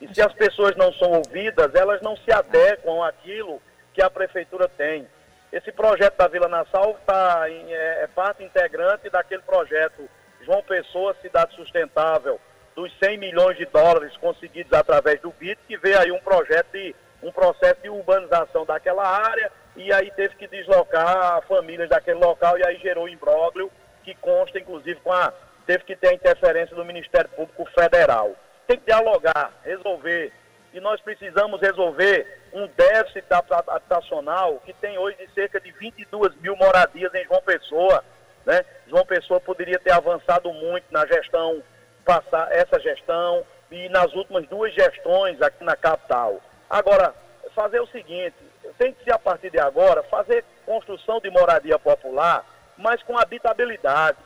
e 0.00 0.12
se 0.12 0.20
as 0.20 0.32
pessoas 0.32 0.74
não 0.76 0.92
são 0.94 1.12
ouvidas, 1.12 1.74
elas 1.74 2.00
não 2.00 2.16
se 2.16 2.32
adequam 2.32 3.04
àquilo 3.04 3.62
que 3.94 4.02
a 4.02 4.10
prefeitura 4.10 4.68
tem. 4.68 5.06
Esse 5.52 5.70
projeto 5.70 6.16
da 6.16 6.26
Vila 6.26 6.48
Nassau 6.48 6.98
tá 7.06 7.48
em, 7.48 7.72
é, 7.72 8.02
é 8.02 8.06
parte 8.08 8.42
integrante 8.42 9.10
daquele 9.10 9.42
projeto 9.42 10.08
João 10.40 10.62
Pessoa 10.62 11.14
Cidade 11.20 11.54
Sustentável, 11.54 12.40
dos 12.74 12.92
100 12.98 13.18
milhões 13.18 13.56
de 13.56 13.66
dólares 13.66 14.16
conseguidos 14.16 14.72
através 14.72 15.20
do 15.20 15.30
BIT, 15.30 15.58
que 15.68 15.76
veio 15.76 16.00
aí 16.00 16.10
um 16.10 16.20
projeto 16.20 16.72
de 16.72 16.94
um 17.22 17.30
processo 17.30 17.80
de 17.82 17.88
urbanização 17.88 18.64
daquela 18.64 19.06
área 19.06 19.52
e 19.76 19.92
aí 19.92 20.10
teve 20.12 20.36
que 20.36 20.46
deslocar 20.46 21.42
famílias 21.42 21.88
daquele 21.88 22.18
local 22.18 22.58
e 22.58 22.66
aí 22.66 22.78
gerou 22.78 23.08
imbróglio 23.08 23.70
que 24.04 24.14
consta 24.16 24.58
inclusive 24.58 25.00
com 25.00 25.12
a 25.12 25.32
teve 25.66 25.84
que 25.84 25.96
ter 25.96 26.08
a 26.08 26.14
interferência 26.14 26.74
do 26.74 26.84
Ministério 26.84 27.30
Público 27.30 27.64
Federal 27.66 28.34
tem 28.66 28.78
que 28.78 28.86
dialogar, 28.86 29.52
resolver. 29.64 30.32
E 30.72 30.80
nós 30.80 31.00
precisamos 31.00 31.60
resolver 31.60 32.26
um 32.52 32.66
déficit 32.68 33.26
habitacional 33.30 34.60
que 34.64 34.72
tem 34.74 34.96
hoje 34.96 35.18
de 35.18 35.32
cerca 35.34 35.60
de 35.60 35.70
22 35.72 36.34
mil 36.36 36.56
moradias 36.56 37.12
em 37.14 37.24
João 37.24 37.42
Pessoa. 37.42 38.02
Né? 38.46 38.64
João 38.88 39.04
Pessoa 39.04 39.40
poderia 39.40 39.78
ter 39.78 39.92
avançado 39.92 40.50
muito 40.52 40.84
na 40.90 41.06
gestão, 41.06 41.62
passar 42.04 42.50
essa 42.50 42.80
gestão 42.80 43.44
e 43.70 43.88
nas 43.90 44.12
últimas 44.14 44.46
duas 44.48 44.72
gestões 44.72 45.40
aqui 45.42 45.62
na 45.62 45.76
capital. 45.76 46.40
Agora, 46.70 47.14
fazer 47.54 47.80
o 47.80 47.86
seguinte, 47.88 48.34
tem 48.82 48.92
que 48.92 49.04
ser 49.04 49.12
a 49.12 49.18
partir 49.18 49.48
de 49.48 49.60
agora, 49.60 50.02
fazer 50.02 50.44
construção 50.66 51.20
de 51.20 51.30
moradia 51.30 51.78
popular, 51.78 52.44
mas 52.76 53.00
com 53.04 53.16
habitabilidade. 53.16 54.18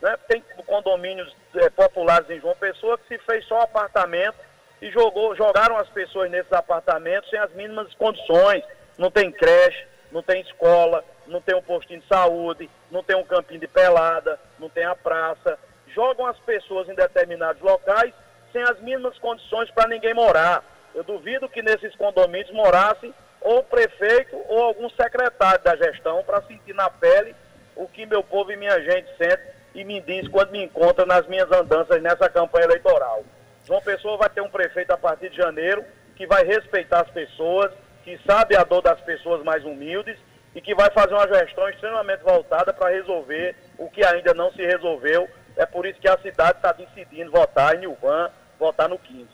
Né? 0.00 0.16
Tem 0.28 0.40
condomínios 0.64 1.34
é, 1.56 1.68
populares 1.68 2.30
em 2.30 2.38
João 2.38 2.54
Pessoa 2.54 2.96
que 2.96 3.08
se 3.08 3.18
fez 3.24 3.44
só 3.46 3.62
apartamento 3.62 4.36
e 4.80 4.88
jogou, 4.92 5.34
jogaram 5.34 5.76
as 5.76 5.88
pessoas 5.88 6.30
nesses 6.30 6.52
apartamentos 6.52 7.28
sem 7.28 7.40
as 7.40 7.52
mínimas 7.54 7.92
condições. 7.94 8.62
Não 8.96 9.10
tem 9.10 9.32
creche, 9.32 9.84
não 10.12 10.22
tem 10.22 10.42
escola, 10.42 11.04
não 11.26 11.40
tem 11.40 11.56
um 11.56 11.62
postinho 11.62 12.00
de 12.00 12.06
saúde, 12.06 12.70
não 12.92 13.02
tem 13.02 13.16
um 13.16 13.24
campinho 13.24 13.58
de 13.58 13.66
pelada, 13.66 14.38
não 14.60 14.68
tem 14.68 14.84
a 14.84 14.94
praça. 14.94 15.58
Jogam 15.88 16.26
as 16.26 16.38
pessoas 16.38 16.88
em 16.88 16.94
determinados 16.94 17.60
locais 17.60 18.14
sem 18.52 18.62
as 18.62 18.78
mínimas 18.78 19.18
condições 19.18 19.68
para 19.72 19.88
ninguém 19.88 20.14
morar. 20.14 20.62
Eu 20.94 21.02
duvido 21.02 21.48
que 21.48 21.62
nesses 21.62 21.96
condomínios 21.96 22.52
morassem 22.52 23.12
ou 23.44 23.58
o 23.58 23.62
prefeito 23.62 24.34
ou 24.48 24.62
algum 24.62 24.88
secretário 24.90 25.62
da 25.62 25.76
gestão 25.76 26.24
para 26.24 26.42
sentir 26.42 26.74
na 26.74 26.88
pele 26.88 27.36
o 27.76 27.86
que 27.86 28.06
meu 28.06 28.22
povo 28.24 28.50
e 28.50 28.56
minha 28.56 28.80
gente 28.80 29.06
sente 29.18 29.42
e 29.74 29.84
me 29.84 30.00
diz 30.00 30.26
quando 30.28 30.50
me 30.50 30.64
encontra 30.64 31.04
nas 31.04 31.26
minhas 31.26 31.50
andanças 31.52 32.00
nessa 32.00 32.28
campanha 32.28 32.64
eleitoral. 32.64 33.22
João 33.66 33.82
Pessoa 33.82 34.16
vai 34.16 34.30
ter 34.30 34.40
um 34.40 34.48
prefeito 34.48 34.90
a 34.92 34.96
partir 34.96 35.28
de 35.30 35.36
janeiro 35.36 35.84
que 36.16 36.26
vai 36.26 36.44
respeitar 36.44 37.02
as 37.02 37.10
pessoas, 37.10 37.70
que 38.02 38.18
sabe 38.26 38.56
a 38.56 38.64
dor 38.64 38.80
das 38.80 39.00
pessoas 39.00 39.42
mais 39.42 39.64
humildes 39.64 40.16
e 40.54 40.60
que 40.60 40.74
vai 40.74 40.90
fazer 40.90 41.14
uma 41.14 41.26
gestão 41.26 41.68
extremamente 41.68 42.22
voltada 42.22 42.72
para 42.72 42.90
resolver 42.90 43.56
o 43.76 43.90
que 43.90 44.04
ainda 44.04 44.32
não 44.32 44.52
se 44.52 44.64
resolveu. 44.64 45.28
É 45.56 45.66
por 45.66 45.84
isso 45.84 46.00
que 46.00 46.08
a 46.08 46.18
cidade 46.18 46.58
está 46.58 46.72
decidindo 46.72 47.30
votar 47.30 47.74
em 47.74 47.80
Nilvan, 47.80 48.30
votar 48.58 48.88
no 48.88 48.98
15. 48.98 49.28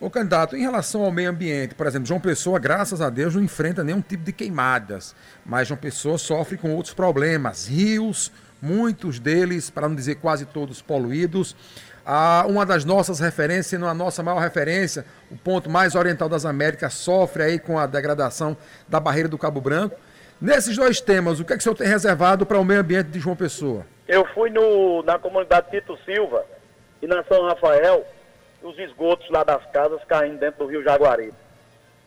O 0.00 0.08
candidato, 0.08 0.56
em 0.56 0.62
relação 0.62 1.04
ao 1.04 1.12
meio 1.12 1.28
ambiente, 1.28 1.74
por 1.74 1.86
exemplo, 1.86 2.06
João 2.06 2.18
Pessoa, 2.18 2.58
graças 2.58 3.02
a 3.02 3.10
Deus, 3.10 3.34
não 3.34 3.42
enfrenta 3.42 3.84
nenhum 3.84 4.00
tipo 4.00 4.24
de 4.24 4.32
queimadas, 4.32 5.14
mas 5.44 5.68
João 5.68 5.76
Pessoa 5.76 6.16
sofre 6.16 6.56
com 6.56 6.74
outros 6.74 6.94
problemas, 6.94 7.68
rios, 7.68 8.32
muitos 8.62 9.18
deles, 9.18 9.68
para 9.68 9.86
não 9.86 9.94
dizer 9.94 10.14
quase 10.14 10.46
todos, 10.46 10.80
poluídos. 10.80 11.54
Ah, 12.04 12.46
uma 12.48 12.64
das 12.64 12.82
nossas 12.82 13.20
referências, 13.20 13.66
sendo 13.66 13.86
a 13.86 13.92
nossa 13.92 14.22
maior 14.22 14.38
referência, 14.38 15.04
o 15.30 15.36
ponto 15.36 15.68
mais 15.68 15.94
oriental 15.94 16.30
das 16.30 16.46
Américas, 16.46 16.94
sofre 16.94 17.42
aí 17.42 17.58
com 17.58 17.78
a 17.78 17.86
degradação 17.86 18.56
da 18.88 18.98
barreira 18.98 19.28
do 19.28 19.36
Cabo 19.36 19.60
Branco. 19.60 19.96
Nesses 20.40 20.78
dois 20.78 21.02
temas, 21.02 21.40
o 21.40 21.44
que, 21.44 21.52
é 21.52 21.56
que 21.56 21.60
o 21.60 21.62
senhor 21.62 21.74
tem 21.74 21.86
reservado 21.86 22.46
para 22.46 22.58
o 22.58 22.64
meio 22.64 22.80
ambiente 22.80 23.08
de 23.08 23.20
João 23.20 23.36
Pessoa? 23.36 23.84
Eu 24.08 24.26
fui 24.32 24.48
no, 24.48 25.02
na 25.02 25.18
comunidade 25.18 25.70
Tito 25.70 25.94
Silva 26.06 26.42
e 27.02 27.06
na 27.06 27.22
São 27.24 27.46
Rafael, 27.46 28.02
os 28.62 28.78
esgotos 28.78 29.28
lá 29.30 29.42
das 29.42 29.64
casas 29.66 30.02
caindo 30.04 30.38
dentro 30.38 30.64
do 30.64 30.70
rio 30.70 30.82
Jaguaribe. 30.82 31.34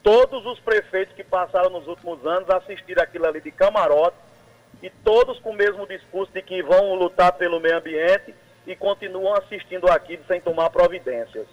Todos 0.01 0.45
os 0.45 0.59
prefeitos 0.59 1.15
que 1.15 1.23
passaram 1.23 1.69
nos 1.69 1.87
últimos 1.87 2.25
anos 2.25 2.49
assistiram 2.49 3.03
aquilo 3.03 3.25
ali 3.25 3.39
de 3.39 3.51
camarote 3.51 4.17
e 4.81 4.89
todos 4.89 5.39
com 5.39 5.51
o 5.51 5.55
mesmo 5.55 5.87
discurso 5.87 6.31
de 6.33 6.41
que 6.41 6.61
vão 6.61 6.95
lutar 6.95 7.31
pelo 7.33 7.59
meio 7.59 7.77
ambiente 7.77 8.35
e 8.67 8.75
continuam 8.75 9.33
assistindo 9.35 9.89
aquilo 9.89 10.23
sem 10.27 10.41
tomar 10.41 10.69
providências. 10.69 11.47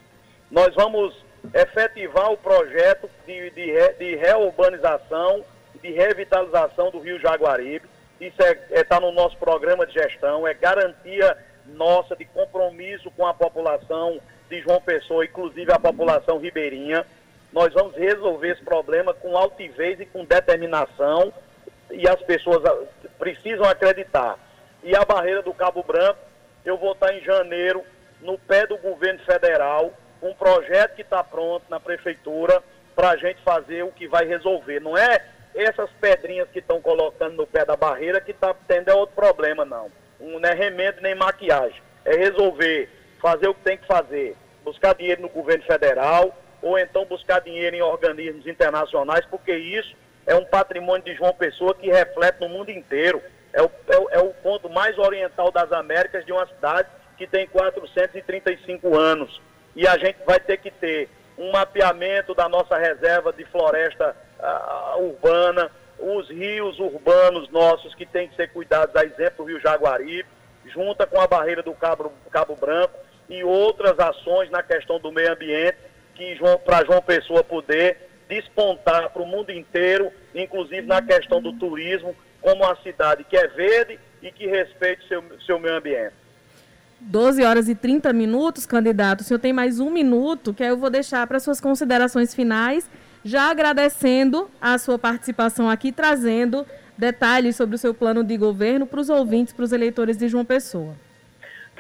Nós 0.51 0.75
vamos 0.75 1.15
efetivar 1.55 2.33
o 2.33 2.37
projeto 2.37 3.09
de, 3.27 3.51
de, 3.51 3.93
de 3.99 4.17
reurbanização, 4.17 5.45
de 5.81 5.93
revitalização 5.93 6.91
do 6.91 6.99
rio 6.99 7.21
Jaguaribe. 7.21 7.89
Isso 8.21 8.37
está 8.43 8.49
é, 8.49 8.81
é, 8.81 8.85
tá 8.85 9.01
no 9.01 9.13
nosso 9.13 9.37
programa 9.39 9.87
de 9.87 9.95
gestão, 9.95 10.47
é 10.47 10.53
garantia 10.53 11.37
nossa 11.67 12.17
de 12.17 12.25
compromisso 12.25 13.11
com 13.13 13.27
a 13.27 13.33
população 13.33 14.21
de 14.51 14.61
João 14.61 14.81
Pessoa, 14.81 15.25
inclusive 15.25 15.73
a 15.73 15.79
população 15.79 16.39
ribeirinha. 16.39 17.07
Nós 17.53 17.73
vamos 17.73 17.97
resolver 17.97 18.51
esse 18.51 18.63
problema 18.63 19.15
com 19.15 19.37
altivez 19.37 19.99
e 20.01 20.07
com 20.07 20.25
determinação 20.25 21.33
e 21.91 22.07
as 22.09 22.21
pessoas 22.23 22.65
ah, 22.65 22.77
precisam 23.19 23.65
acreditar. 23.65 24.39
E 24.83 24.95
a 24.95 25.05
barreira 25.05 25.43
do 25.43 25.55
Cabo 25.55 25.83
Branco, 25.83 26.19
eu 26.65 26.77
vou 26.77 26.93
estar 26.93 27.15
em 27.15 27.23
janeiro 27.23 27.83
no 28.21 28.39
pé 28.39 28.67
do 28.67 28.77
governo 28.77 29.21
federal, 29.21 29.93
um 30.21 30.35
projeto 30.35 30.97
que 30.97 31.03
está 31.03 31.25
pronto 31.25 31.65
na 31.71 31.81
prefeitura 31.81 32.63
para 32.95 33.11
a 33.11 33.17
gente 33.17 33.41
fazer 33.43 33.83
o 33.83 33.93
que 33.93 34.07
vai 34.07 34.27
resolver. 34.27 34.81
Não 34.81 34.97
é 34.97 35.25
essas 35.55 35.91
pedrinhas 36.01 36.49
que 36.51 36.59
estão 36.59 36.81
colocando 36.81 37.37
no 37.37 37.47
pé 37.47 37.65
da 37.65 37.77
barreira 37.77 38.21
que 38.21 38.31
está 38.31 38.55
tendo 38.69 38.91
é 38.91 38.95
outro 38.95 39.15
problema, 39.15 39.65
não. 39.65 39.91
não 40.21 40.49
é 40.49 40.55
remédio 40.55 41.03
nem 41.03 41.15
maquiagem. 41.15 41.81
É 42.05 42.17
resolver 42.17 42.89
fazer 43.21 43.49
o 43.49 43.55
que 43.55 43.63
tem 43.63 43.77
que 43.77 43.87
fazer, 43.87 44.37
buscar 44.65 44.95
dinheiro 44.95 45.23
no 45.23 45.29
governo 45.29 45.65
federal 45.65 46.37
ou 46.63 46.79
então 46.79 47.05
buscar 47.05 47.41
dinheiro 47.41 47.77
em 47.77 47.83
organismos 47.83 48.47
internacionais, 48.47 49.25
porque 49.27 49.55
isso 49.55 49.95
é 50.27 50.35
um 50.35 50.45
patrimônio 50.45 51.05
de 51.05 51.15
João 51.15 51.33
Pessoa 51.33 51.75
que 51.75 51.91
reflete 51.91 52.41
no 52.41 52.49
mundo 52.49 52.71
inteiro. 52.71 53.23
É 53.53 53.63
o, 53.63 53.67
é, 53.67 54.19
é 54.19 54.19
o 54.21 54.33
ponto 54.35 54.69
mais 54.69 54.97
oriental 54.99 55.51
das 55.51 55.73
Américas 55.73 56.25
de 56.25 56.33
uma 56.33 56.47
cidade 56.47 56.89
que 57.17 57.27
tem 57.27 57.47
435 57.47 58.97
anos. 58.97 59.41
E 59.75 59.87
a 59.87 59.97
gente 59.99 60.19
vai 60.27 60.39
ter 60.39 60.59
que 60.59 60.71
ter 60.71 61.09
um 61.37 61.51
mapeamento 61.51 62.35
da 62.35 62.49
nossa 62.49 62.77
reserva 62.77 63.33
de 63.33 63.45
floresta 63.47 64.15
uh, 64.39 65.03
urbana, 65.03 65.71
os 65.99 66.29
rios 66.29 66.79
urbanos 66.79 67.51
nossos 67.51 67.95
que 67.95 68.07
têm 68.07 68.29
que 68.29 68.37
ser 68.37 68.53
cuidados, 68.53 68.95
a 68.95 69.05
exemplo, 69.05 69.45
o 69.45 69.49
Rio 69.49 69.61
Jaguaribe, 69.61 70.29
junta 70.67 71.07
com 71.07 71.21
a 71.21 71.27
barreira 71.27 71.63
do 71.63 71.73
Cabo, 71.75 72.13
Cabo 72.31 72.55
Branco, 72.57 72.95
e 73.31 73.45
outras 73.45 73.99
ações 73.99 74.51
na 74.51 74.63
questão 74.63 74.99
do 74.99 75.13
meio 75.13 75.33
ambiente 75.33 75.79
que 76.15 76.37
para 76.65 76.85
João 76.85 77.01
Pessoa 77.01 77.43
poder 77.43 77.97
despontar 78.29 79.11
para 79.11 79.23
o 79.23 79.27
mundo 79.27 79.51
inteiro, 79.51 80.13
inclusive 80.35 80.83
na 80.83 81.01
questão 81.01 81.41
do 81.41 81.53
turismo, 81.55 82.15
como 82.43 82.65
uma 82.65 82.77
cidade 82.83 83.25
que 83.25 83.37
é 83.37 83.47
verde 83.49 83.99
e 84.23 84.31
que 84.31 84.47
respeite 84.47 85.07
seu, 85.09 85.23
seu 85.47 85.59
meio 85.59 85.77
ambiente. 85.77 86.13
12 87.01 87.43
horas 87.43 87.69
e 87.69 87.75
30 87.75 88.13
minutos, 88.13 88.67
candidato. 88.67 89.21
O 89.21 89.25
senhor 89.25 89.41
tem 89.41 89.53
mais 89.53 89.81
um 89.81 89.91
minuto, 89.91 90.53
que 90.53 90.63
eu 90.63 90.77
vou 90.77 90.91
deixar 90.91 91.27
para 91.27 91.41
suas 91.41 91.61
considerações 91.61 92.35
finais, 92.35 92.91
já 93.25 93.51
agradecendo 93.51 94.51
a 94.61 94.77
sua 94.77 94.99
participação 94.99 95.71
aqui, 95.71 95.91
trazendo 95.91 96.67
detalhes 96.99 97.57
sobre 97.57 97.77
o 97.77 97.79
seu 97.79 97.95
plano 97.95 98.23
de 98.23 98.37
governo 98.37 98.87
para 98.87 99.01
os 99.01 99.09
ouvintes, 99.09 99.55
para 99.55 99.65
os 99.65 99.73
eleitores 99.73 100.19
de 100.19 100.29
João 100.29 100.45
Pessoa. 100.45 100.95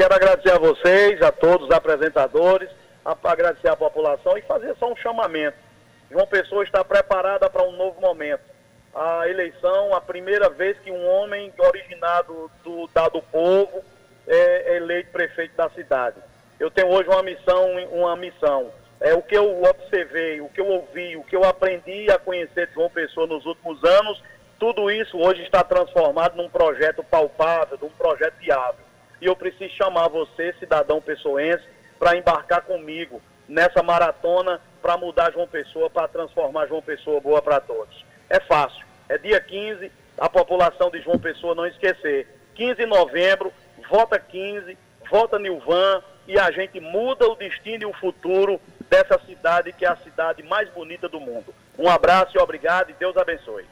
Quero 0.00 0.14
agradecer 0.14 0.52
a 0.52 0.58
vocês, 0.58 1.20
a 1.20 1.30
todos 1.30 1.68
os 1.68 1.74
apresentadores, 1.74 2.70
a, 3.04 3.14
agradecer 3.22 3.68
à 3.68 3.76
população 3.76 4.38
e 4.38 4.40
fazer 4.40 4.74
só 4.78 4.90
um 4.90 4.96
chamamento. 4.96 5.58
João 6.10 6.26
Pessoa 6.26 6.64
está 6.64 6.82
preparada 6.82 7.50
para 7.50 7.64
um 7.64 7.72
novo 7.72 8.00
momento. 8.00 8.40
A 8.94 9.28
eleição, 9.28 9.94
a 9.94 10.00
primeira 10.00 10.48
vez 10.48 10.78
que 10.78 10.90
um 10.90 11.06
homem 11.06 11.52
originado 11.58 12.50
do 12.64 12.88
dado 12.94 13.20
povo 13.30 13.84
é 14.26 14.76
eleito 14.76 15.10
prefeito 15.10 15.54
da 15.54 15.68
cidade. 15.68 16.16
Eu 16.58 16.70
tenho 16.70 16.88
hoje 16.88 17.10
uma 17.10 17.22
missão, 17.22 17.70
uma 17.92 18.16
missão. 18.16 18.72
É 19.02 19.12
o 19.12 19.20
que 19.20 19.36
eu 19.36 19.62
observei, 19.62 20.40
o 20.40 20.48
que 20.48 20.62
eu 20.62 20.66
ouvi, 20.66 21.14
o 21.18 21.24
que 21.24 21.36
eu 21.36 21.44
aprendi 21.44 22.10
a 22.10 22.18
conhecer 22.18 22.68
de 22.68 22.72
João 22.72 22.88
Pessoa 22.88 23.26
nos 23.26 23.44
últimos 23.44 23.84
anos, 23.84 24.22
tudo 24.58 24.90
isso 24.90 25.18
hoje 25.18 25.42
está 25.42 25.62
transformado 25.62 26.38
num 26.38 26.48
projeto 26.48 27.04
palpável, 27.04 27.76
num 27.82 27.90
projeto 27.90 28.38
viável 28.38 28.89
e 29.20 29.26
eu 29.26 29.36
preciso 29.36 29.74
chamar 29.74 30.08
você, 30.08 30.54
cidadão 30.58 31.00
pessoense, 31.00 31.64
para 31.98 32.16
embarcar 32.16 32.62
comigo 32.62 33.20
nessa 33.48 33.82
maratona 33.82 34.60
para 34.80 34.96
mudar 34.96 35.32
João 35.32 35.46
Pessoa, 35.46 35.90
para 35.90 36.08
transformar 36.08 36.66
João 36.66 36.82
Pessoa 36.82 37.20
boa 37.20 37.42
para 37.42 37.60
todos. 37.60 38.04
É 38.28 38.40
fácil. 38.40 38.84
É 39.08 39.18
dia 39.18 39.40
15, 39.40 39.90
a 40.16 40.28
população 40.28 40.90
de 40.90 41.00
João 41.00 41.18
Pessoa 41.18 41.54
não 41.54 41.66
esquecer. 41.66 42.26
15 42.54 42.76
de 42.76 42.86
novembro, 42.86 43.52
vota 43.88 44.18
15, 44.18 44.76
vota 45.10 45.38
Nilvan 45.38 46.02
e 46.26 46.38
a 46.38 46.50
gente 46.50 46.80
muda 46.80 47.28
o 47.28 47.34
destino 47.34 47.82
e 47.82 47.86
o 47.86 47.92
futuro 47.94 48.60
dessa 48.88 49.18
cidade 49.26 49.72
que 49.72 49.84
é 49.84 49.88
a 49.88 49.96
cidade 49.96 50.42
mais 50.42 50.68
bonita 50.70 51.08
do 51.08 51.20
mundo. 51.20 51.54
Um 51.78 51.88
abraço 51.88 52.36
e 52.36 52.40
obrigado 52.40 52.90
e 52.90 52.94
Deus 52.94 53.16
abençoe. 53.16 53.64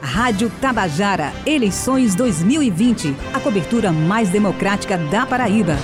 Rádio 0.00 0.50
Tabajara, 0.60 1.32
eleições 1.44 2.14
2020, 2.14 3.14
a 3.34 3.40
cobertura 3.40 3.92
mais 3.92 4.28
democrática 4.28 4.96
da 4.96 5.26
Paraíba. 5.26 5.76